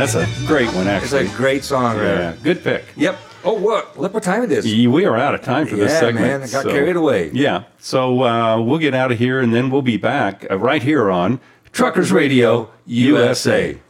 [0.00, 0.26] That's a good one.
[0.26, 1.26] That's a great one, It's actually.
[1.26, 2.36] a great song yeah, there.
[2.42, 2.84] good pick.
[2.96, 3.18] Yep.
[3.42, 3.98] Oh, what?
[3.98, 4.64] Look what time it is.
[4.64, 6.26] We are out of time for this Yeah, segment.
[6.26, 7.30] man, I got carried away.
[7.32, 7.64] Yeah.
[7.78, 11.10] So uh, we'll get out of here and then we'll be back uh, right here
[11.10, 11.40] on
[11.72, 13.72] Truckers Radio USA.
[13.72, 13.80] Look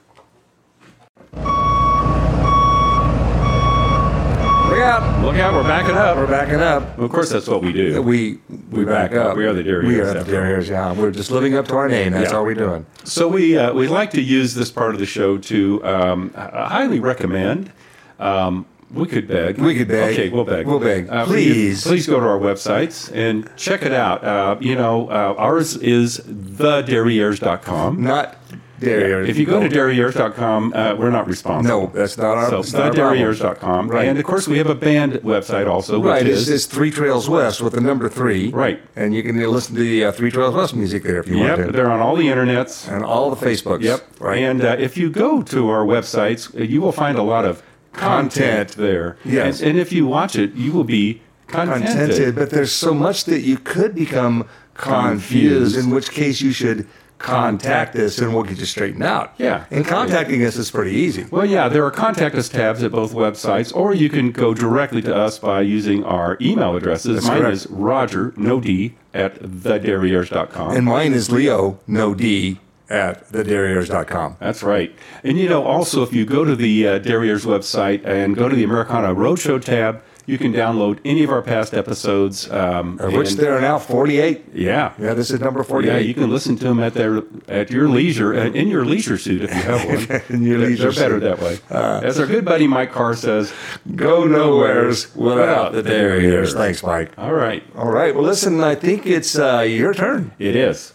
[4.81, 5.23] out.
[5.25, 6.17] Look out, we're backing up.
[6.17, 6.99] We're backing up.
[6.99, 8.03] Of course, that's what we do.
[8.03, 8.39] We
[8.71, 9.37] we back up.
[9.37, 10.61] We are the Derrieres, We are the after all.
[10.69, 10.93] Yeah.
[10.93, 12.13] We're just living up to our name.
[12.13, 12.37] That's Yeah.
[12.39, 12.87] all we're doing.
[13.05, 16.51] So we uh, we like to use this part of the show to um, h-
[16.53, 17.73] highly recommend.
[18.19, 19.59] Um, we could beg.
[19.59, 20.15] We could beg.
[20.19, 20.67] Okay, we'll beg.
[20.67, 21.09] We'll beg.
[21.09, 21.85] Uh, Please.
[21.87, 24.25] please go to our websites and check it out.
[24.25, 28.03] Uh, you know, uh, ours is thederrieres.com.
[28.03, 28.37] Not
[28.81, 29.29] Derrieres.
[29.29, 31.87] If you go to derrieres.com, uh, we're not responsible.
[31.87, 32.51] No, that's not our.
[32.51, 33.89] So that's not our problem.
[33.89, 34.09] Right.
[34.09, 36.91] And of course, we have a band website also, which Right, it's, is it's Three
[36.91, 38.51] Trails West with the number three.
[38.51, 38.81] Right.
[38.97, 41.59] And you can listen to the uh, Three Trails West music there if you want
[41.59, 41.73] Yep, to.
[41.73, 42.91] they're on all the internets.
[42.91, 43.83] And all the Facebooks.
[43.83, 44.07] Yep.
[44.21, 44.39] Right.
[44.43, 47.63] And uh, if you go to our websites, uh, you will find a lot of
[47.93, 48.69] content, Content.
[48.77, 49.17] there.
[49.25, 49.61] Yes.
[49.61, 51.89] And, and if you watch it, you will be contented.
[51.89, 55.77] contented, but there's so much that you could become confused, Confused.
[55.77, 56.87] in which case you should
[57.21, 59.35] contact us and we'll get you straightened out.
[59.39, 59.67] Yeah.
[59.71, 61.27] And contacting us is pretty easy.
[61.31, 65.03] Well, yeah, there are contact us tabs at both websites, or you can go directly
[65.03, 67.17] to us by using our email addresses.
[67.17, 67.55] That's Mine correct.
[67.55, 70.77] is Roger, no D, at thederrieres.com.
[70.77, 72.59] And mine is Leo, no D,
[72.89, 74.37] at thederrieres.com.
[74.41, 74.95] That's right.
[75.23, 78.57] And you know, also, if you go to the uh, Derrieres website and go to
[78.57, 82.51] the Americana Roadshow tab, you can download any of our past episodes.
[82.51, 84.45] Um, Of which and- there are now 48.
[84.55, 84.93] Yeah.
[84.99, 85.93] Yeah, this is number 48.
[85.93, 89.19] Yeah, you can listen to them at their at your leisure, uh, in your leisure
[89.19, 90.23] suit if you have one.
[90.31, 91.39] In your They're- leisure They're better suit.
[91.69, 92.07] that way.
[92.07, 93.53] As our good buddy Mike Carr says,
[93.97, 96.55] Go nowheres without the Derrieres.
[96.55, 97.11] Thanks, Mike.
[97.19, 98.15] All right, All right.
[98.15, 100.33] Well, listen, I think it's uh, your turn.
[100.39, 100.93] it is.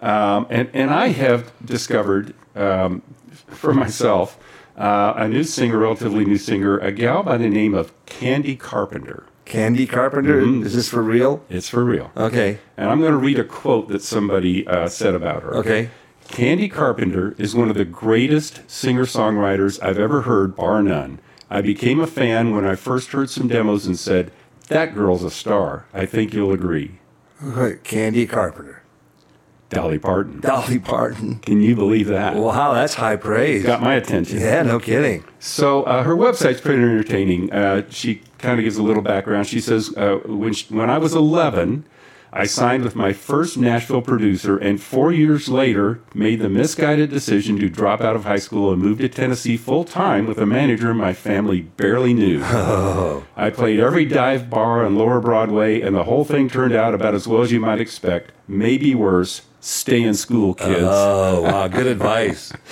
[0.00, 3.02] Um, and, and I have discovered um,
[3.46, 4.36] for myself
[4.76, 9.24] uh, a new singer, relatively new singer, a gal by the name of Candi Carpenter.
[9.46, 10.62] Candi Carpenter, Mm-hmm.
[10.64, 11.44] is this for real?
[11.50, 12.10] It's for real.
[12.16, 12.58] Okay.
[12.76, 15.54] And I'm going to read a quote that somebody uh, said about her.
[15.56, 15.90] Okay.
[16.28, 21.18] Candi Carpenter is one of the greatest singer songwriters I've ever heard, bar none.
[21.50, 24.32] I became a fan when I first heard some demos and said,
[24.68, 25.84] That girl's a star.
[25.92, 26.98] I think you'll agree.
[27.42, 28.82] Candi Carpenter.
[29.72, 30.40] Dolly Parton.
[30.40, 31.36] Dolly Parton.
[31.36, 32.36] Can you believe that?
[32.36, 33.64] Wow, that's high praise.
[33.64, 34.38] Got my attention.
[34.38, 35.24] Yeah, no kidding.
[35.40, 37.50] So uh, her website's pretty entertaining.
[37.50, 39.46] Uh, she kind of gives a little background.
[39.46, 41.86] She says, uh, when, she, when I was 11,
[42.34, 47.58] I signed with my first Nashville producer, and four years later, made the misguided decision
[47.60, 50.92] to drop out of high school and move to Tennessee full time with a manager
[50.92, 52.42] my family barely knew.
[53.36, 57.14] I played every dive bar on Lower Broadway, and the whole thing turned out about
[57.14, 58.32] as well as you might expect.
[58.46, 59.42] Maybe worse.
[59.64, 60.82] Stay in school, oh, kids.
[60.82, 62.52] Oh, wow, good advice.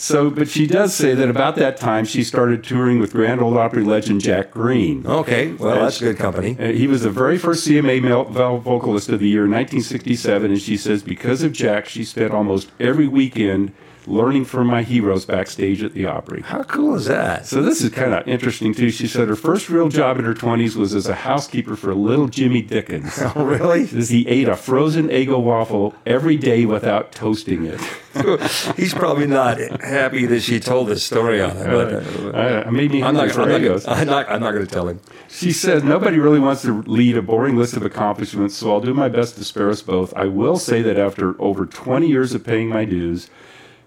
[0.00, 3.58] So, but she does say that about that time she started touring with Grand Ole
[3.58, 5.04] Opry legend Jack Greene.
[5.04, 6.54] Okay, well, that's good company.
[6.54, 10.76] He was the very first CMA male vocalist of the year in 1967, and she
[10.76, 13.72] says because of Jack, she spent almost every weekend
[14.08, 16.42] learning from my heroes backstage at the Opry.
[16.42, 17.46] How cool is that?
[17.46, 18.90] So this is kind of interesting too.
[18.90, 22.28] She said her first real job in her 20s was as a housekeeper for little
[22.28, 23.18] Jimmy Dickens.
[23.36, 23.86] Oh, really?
[23.86, 27.78] Says he ate a frozen Eggo waffle every day without toasting it.
[28.76, 31.92] He's probably not happy that she told this story on it, but
[32.34, 33.36] uh, Uh, made me I'm not.
[33.36, 34.30] I'm not, I'm not.
[34.30, 35.00] I'm not going to tell him.
[35.28, 38.94] She said, nobody really wants to lead a boring list of accomplishments, so I'll do
[38.94, 40.14] my best to spare us both.
[40.16, 43.28] I will say that after over 20 years of paying my dues,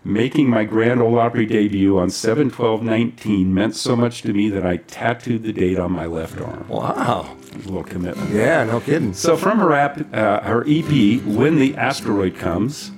[0.04, 4.78] making my Grand Ole Opry debut on 7-12-19 meant so much to me that I
[4.78, 6.68] tattooed the date on my left arm.
[6.68, 7.38] Wow.
[7.54, 8.32] A little commitment.
[8.32, 9.14] Yeah, no kidding.
[9.14, 12.92] So from her, app, uh, her EP, When the Asteroid Comes,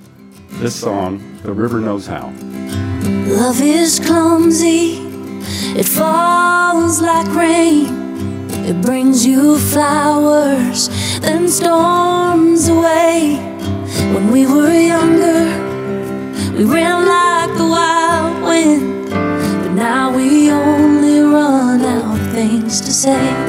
[0.52, 2.32] this song, The River Knows How.
[3.26, 4.98] Love is clumsy,
[5.76, 8.04] it falls like rain.
[8.66, 10.88] It brings you flowers,
[11.20, 13.36] then storms away.
[14.14, 15.33] When we were younger,
[16.56, 19.10] we ran like the wild wind.
[19.10, 23.43] But now we only run out of things to say.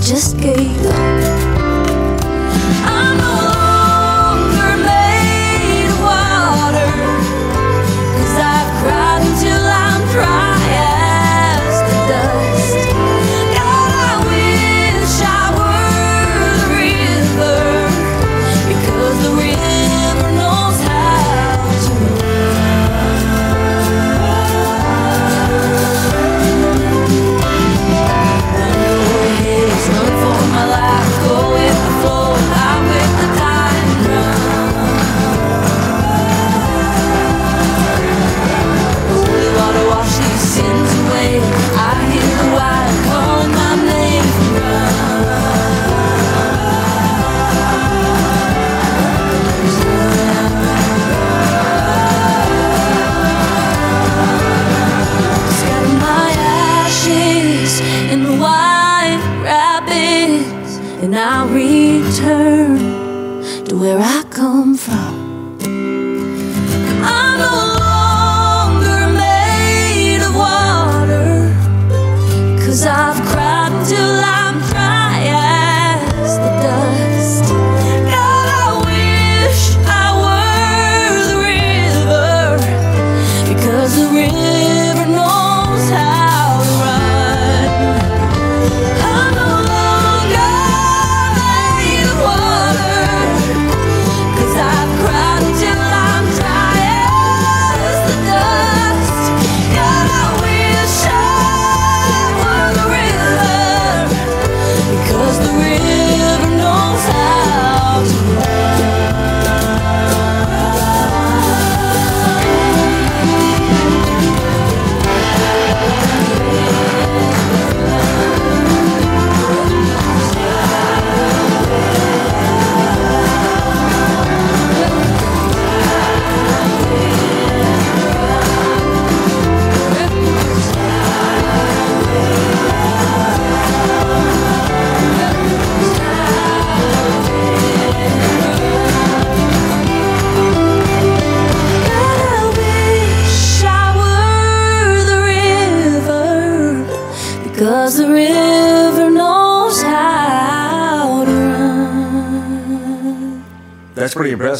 [0.00, 0.79] Just gave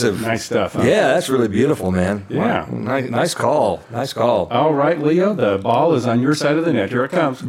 [0.03, 0.27] impressive.
[0.27, 0.73] Nice stuff.
[0.75, 0.83] huh?
[0.83, 2.27] Yeah, that's really beautiful, man.
[2.29, 2.39] Yeah.
[2.39, 2.67] Wow.
[2.77, 3.83] Nice, nice call.
[3.91, 4.47] Nice call.
[4.51, 6.91] All right, Leo, the ball is on your side of the net.
[6.91, 7.43] Here it comes.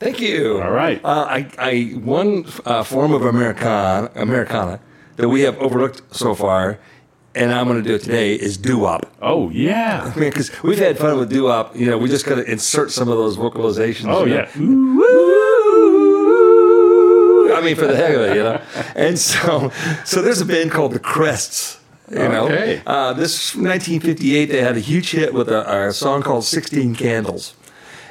[0.00, 0.60] Thank you.
[0.60, 1.00] All right.
[1.04, 4.80] Uh, I, I one uh, form of Americana, Americana
[5.16, 6.78] that we have overlooked so far,
[7.34, 9.06] and I'm going to do it today is doo wop.
[9.22, 10.12] Oh, yeah.
[10.14, 11.74] I mean, because we've had fun with doo wop.
[11.76, 14.06] You know, we just got to insert some of those vocalizations.
[14.12, 14.48] Oh, you yeah.
[14.56, 15.04] know.
[15.04, 15.63] I
[17.64, 18.60] mean, for the heck of it, you know.
[18.94, 19.70] And so,
[20.04, 21.78] so there's a band called the Crests.
[22.10, 22.82] You know, Okay.
[22.86, 27.54] uh, this 1958, they had a huge hit with a, a song called "16 Candles."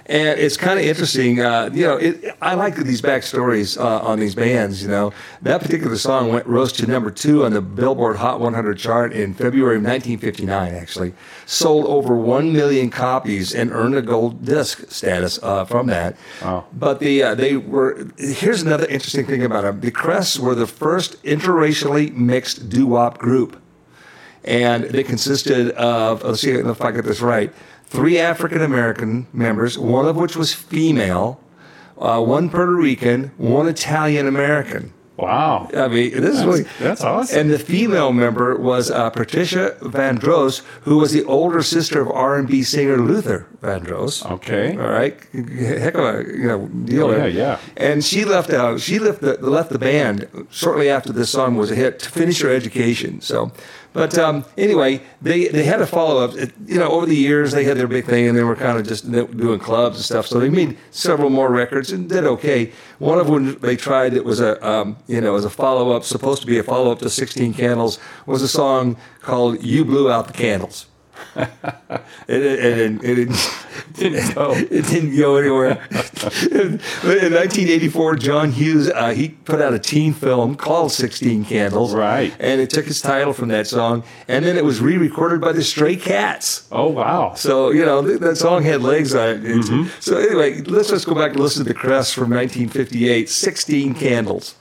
[0.05, 1.95] And it's kind of interesting, uh, you know.
[1.95, 4.81] It, I like these backstories uh, on these bands.
[4.81, 8.77] You know, that particular song went rose to number two on the Billboard Hot 100
[8.77, 10.75] chart in February of 1959.
[10.75, 11.13] Actually,
[11.45, 16.17] sold over one million copies and earned a gold disc status uh, from that.
[16.41, 16.65] Wow.
[16.73, 18.07] But the uh, they were.
[18.17, 19.79] Here's another interesting thing about them.
[19.79, 23.61] The Crests were the first interracially mixed doo wop group
[24.45, 27.53] and they consisted of let's see if I get this right
[27.93, 31.39] three African American members, one of which was female,
[31.99, 34.91] uh, one Puerto Rican, one Italian American.
[35.15, 35.69] Wow.
[35.77, 37.39] I mean, this is really that's awesome.
[37.39, 42.63] And the female member was uh, Patricia Vandross, who was the older sister of R&B
[42.63, 44.25] singer Luther Vandross.
[44.31, 44.75] Okay.
[44.75, 47.05] all right, heck of a you know deal.
[47.05, 47.59] Oh, yeah, yeah.
[47.77, 48.81] And she left out.
[48.81, 52.41] She left the left the band shortly after this song was a hit to finish
[52.41, 53.21] her education.
[53.21, 53.51] So,
[53.93, 56.35] but um, anyway, they they had a follow up.
[56.65, 58.87] You know, over the years they had their big thing, and they were kind of
[58.87, 60.27] just doing clubs and stuff.
[60.27, 62.71] So they made several more records and did okay.
[62.97, 66.03] One of them they tried that was a um, you know as a follow up,
[66.03, 70.11] supposed to be a follow up to Sixteen Candles, was a song called "You Blew
[70.11, 70.87] Out the Candles."
[71.35, 73.29] it, it, it,
[73.93, 74.51] Didn't go.
[74.55, 75.71] it didn't go anywhere.
[76.51, 76.79] in
[77.33, 81.93] 1984, John Hughes uh, he put out a teen film called 16 Candles.
[81.93, 82.35] Right.
[82.39, 84.03] And it took its title from that song.
[84.27, 86.67] And then it was re-recorded by the Stray Cats.
[86.71, 87.33] Oh wow.
[87.35, 89.43] So, you know, th- that song had legs on it.
[89.43, 89.89] Mm-hmm.
[89.99, 94.55] So anyway, let's just go back and listen to the Crest from 1958, 16 Candles.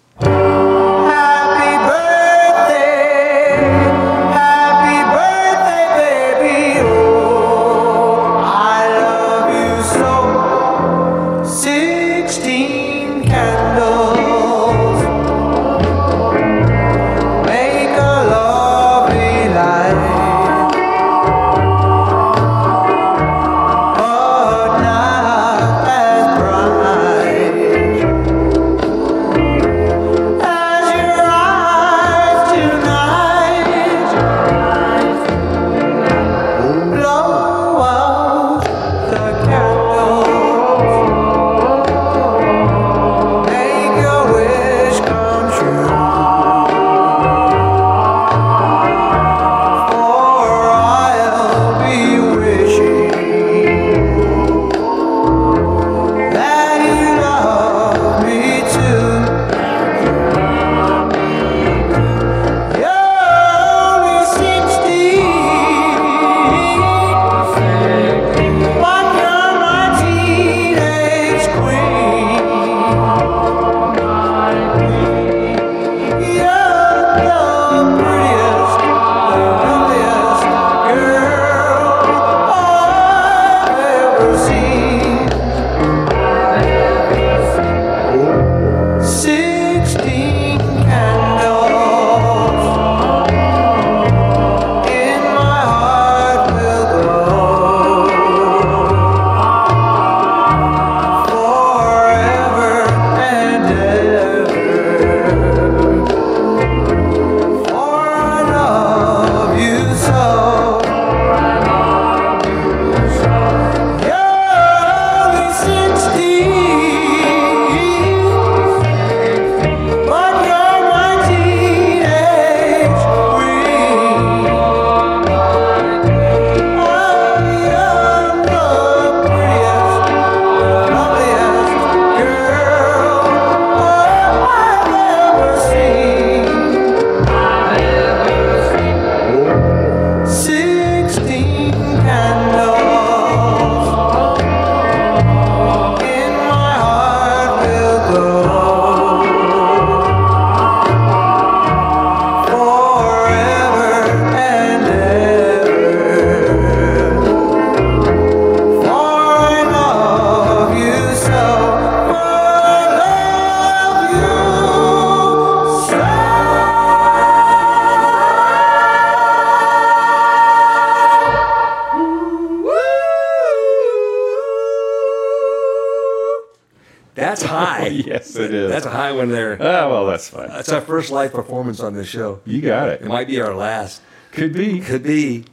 [180.67, 182.41] That's our first live performance on this show.
[182.45, 183.03] You got it.
[183.03, 184.03] It might be our last.
[184.31, 184.81] Could be.
[184.81, 185.45] Could be.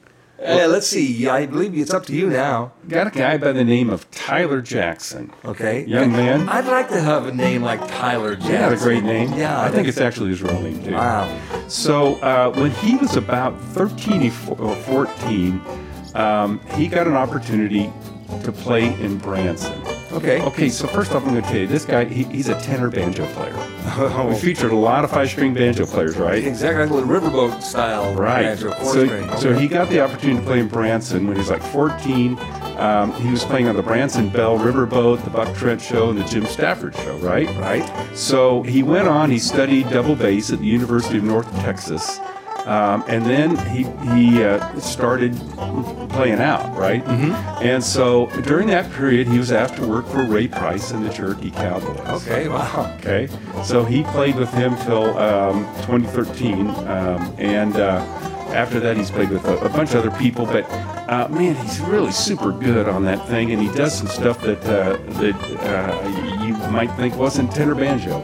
[0.42, 1.28] Uh, let's see.
[1.28, 2.72] I believe it's up to you now.
[2.88, 5.34] Got a guy by the name of Tyler Jackson.
[5.44, 5.84] Okay.
[5.86, 6.48] Young man.
[6.48, 8.54] I'd like to have a name like Tyler Jackson.
[8.54, 9.34] Yeah, a great name.
[9.34, 9.62] Yeah.
[9.62, 10.94] I think it's actually his real name too.
[10.94, 11.68] Wow.
[11.68, 14.28] So uh, when he was about 13
[14.60, 15.62] or 14,
[16.16, 17.92] um, he got an opportunity
[18.44, 19.82] to play in Branson.
[20.12, 20.42] Okay.
[20.42, 22.90] Okay, so first off, I'm going to tell you, this guy, he, he's a tenor
[22.90, 23.56] banjo player.
[24.30, 26.44] We featured a lot of five-string banjo players, right?
[26.44, 28.44] Exactly like riverboat style Right.
[28.44, 29.38] banjo, four So, string.
[29.38, 32.38] so he got the opportunity to play in Branson when he was like 14.
[32.80, 36.24] Um, he was playing on the Branson Belle Riverboat, the Buck Trent Show, and the
[36.24, 37.48] Jim Stafford Show, right?
[37.58, 37.84] Right.
[38.16, 39.30] So he went on.
[39.32, 42.20] He studied double bass at the University of North Texas,
[42.66, 43.84] um, and then he
[44.14, 45.36] he uh, started
[46.10, 47.04] playing out, right?
[47.04, 47.32] Mm-hmm.
[47.64, 51.10] And so during that period, he was asked to work for Ray Price and the
[51.10, 52.24] Cherokee Cowboys.
[52.24, 52.96] Okay, wow.
[53.00, 53.30] Okay,
[53.64, 58.00] so he played with him till um, 2013, um, and uh,
[58.54, 60.46] after that, he's played with a, a bunch of other people.
[60.46, 60.70] But
[61.10, 64.62] uh, man, he's really super good on that thing, and he does some stuff that
[64.66, 68.20] uh, that uh, you might think wasn't tenor banjo.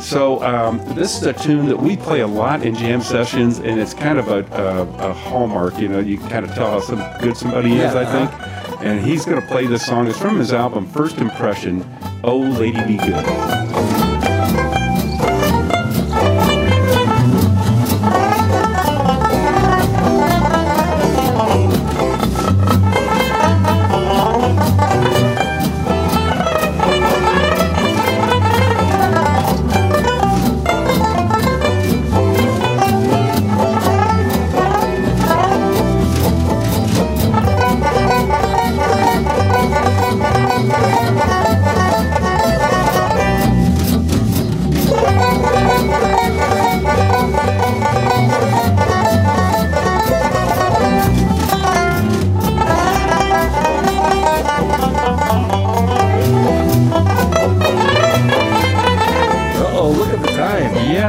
[0.00, 3.78] So um, this is a tune that we play a lot in jam sessions, and
[3.78, 5.78] it's kind of a, a, a hallmark.
[5.78, 8.82] You know, you can kind of tell how some good somebody is, Yeah, I think.
[8.82, 10.06] And he's going to play this song.
[10.06, 11.84] It's from his album First Impression.
[12.24, 13.49] Oh, Lady Be Good.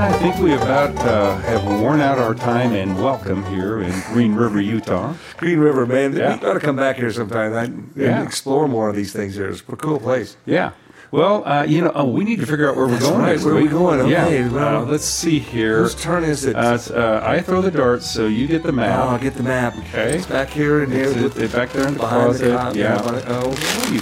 [0.09, 4.59] Think we about uh, have worn out our time and welcome here in Green River,
[4.61, 5.13] Utah.
[5.37, 6.15] Green River, man.
[6.15, 6.35] Yeah.
[6.35, 8.23] We got to come back here sometime and, Yeah.
[8.23, 9.47] explore more of these things here.
[9.49, 10.37] It's a cool place.
[10.45, 10.71] Yeah.
[11.11, 13.21] Well, uh, you know, oh, we need to figure out where we're That's going.
[13.21, 13.99] right, where are we going?
[13.99, 14.11] Okay,
[14.43, 14.49] Yeah.
[14.49, 15.79] well, uh, let's see here.
[15.81, 16.55] Whose turn is it?
[16.55, 18.97] Uh, uh, I throw the darts, so you get the map.
[18.97, 19.75] Oh, I'll get the map.
[19.77, 20.15] Okay.
[20.15, 21.09] It's back here and here.
[21.13, 22.73] It's, it's back there in the behind closet.
[22.73, 23.01] the yeah.
[23.27, 23.49] Oh,
[23.91, 23.99] you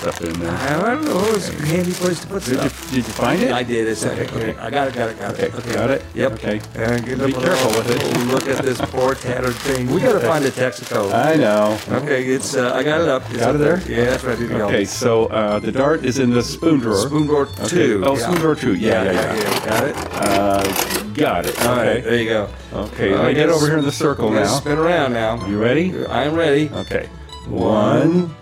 [0.00, 0.50] stuff in there?
[0.50, 1.20] I don't know.
[1.34, 2.86] It's a handy place to put Did you, stuff.
[2.90, 3.52] did you find it?
[3.52, 3.86] I did.
[3.86, 4.50] It's Okay, okay.
[4.52, 4.58] okay.
[4.58, 4.94] I got it.
[4.94, 5.18] Got it.
[5.18, 5.54] Got it.
[5.54, 6.04] Okay, got it?
[6.14, 6.32] Yep.
[6.32, 6.60] Okay.
[6.74, 8.26] And get Be up a careful little- with it.
[8.32, 9.90] Look at this poor tattered thing.
[9.90, 11.12] We got to find the Texaco.
[11.12, 11.78] I know.
[12.02, 12.54] Okay, it's.
[12.56, 13.22] Uh, I got it up.
[13.30, 13.80] It's Got up it there?
[13.88, 14.38] Yeah, that's right.
[14.38, 14.66] Here we go.
[14.68, 16.96] Okay, so uh, the dart is in the spoon drawer.
[17.06, 17.68] Spoon drawer Okay.
[17.68, 18.02] two.
[18.06, 18.22] Oh, Yeah.
[18.22, 18.74] spoon drawer two.
[18.76, 19.66] Yeah, yeah, yeah.
[19.66, 19.96] Got it.
[20.14, 21.60] Uh, got it.
[21.66, 22.00] All Okay.
[22.00, 22.48] There you go.
[22.72, 24.58] Okay, let me I get guess over here in the circle we're gonna now.
[24.60, 25.46] Spin around now.
[25.46, 26.06] You ready?
[26.06, 26.70] I'm ready.
[26.70, 27.08] Okay.
[27.48, 28.34] One,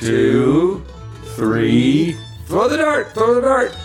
[0.00, 0.82] two,
[1.36, 2.16] three.
[2.46, 3.12] Throw the dart.
[3.12, 3.76] Throw the dart.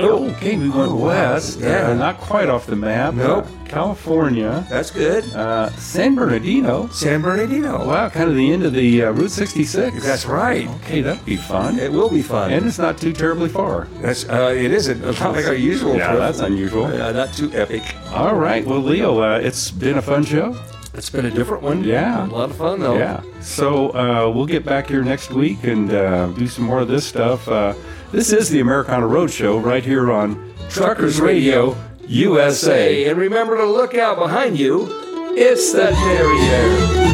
[0.00, 1.60] Okay, we went west.
[1.60, 1.90] Yeah.
[1.90, 3.14] Uh, not quite off the map.
[3.14, 3.46] Nope.
[3.66, 4.64] California.
[4.68, 5.24] That's good.
[5.34, 6.88] Uh, San Bernardino.
[6.88, 7.86] San Bernardino.
[7.86, 10.02] Wow, kind of the end of the uh, Route 66.
[10.04, 10.68] That's right.
[10.82, 11.78] Okay, that'd be fun.
[11.78, 12.52] It will be fun.
[12.52, 13.86] And it's not too terribly far.
[14.00, 15.04] That's uh, it isn't.
[15.04, 15.96] It's not like our usual.
[15.96, 16.86] Yeah, that's unusual.
[16.86, 17.82] Uh, not too epic.
[18.12, 18.64] All right.
[18.64, 20.56] Well, Leo, uh, it's been a fun show.
[20.94, 21.84] It's been a different one.
[21.84, 22.26] Yeah.
[22.26, 22.96] A lot of fun though.
[22.96, 23.22] Yeah.
[23.40, 27.06] So uh, we'll get back here next week and uh, do some more of this
[27.06, 27.46] stuff.
[27.48, 27.74] Uh,
[28.12, 31.76] this is the Americana Roadshow right here on Truckers Radio
[32.06, 33.08] USA.
[33.08, 34.88] And remember to look out behind you.
[35.36, 37.09] It's the Derriere.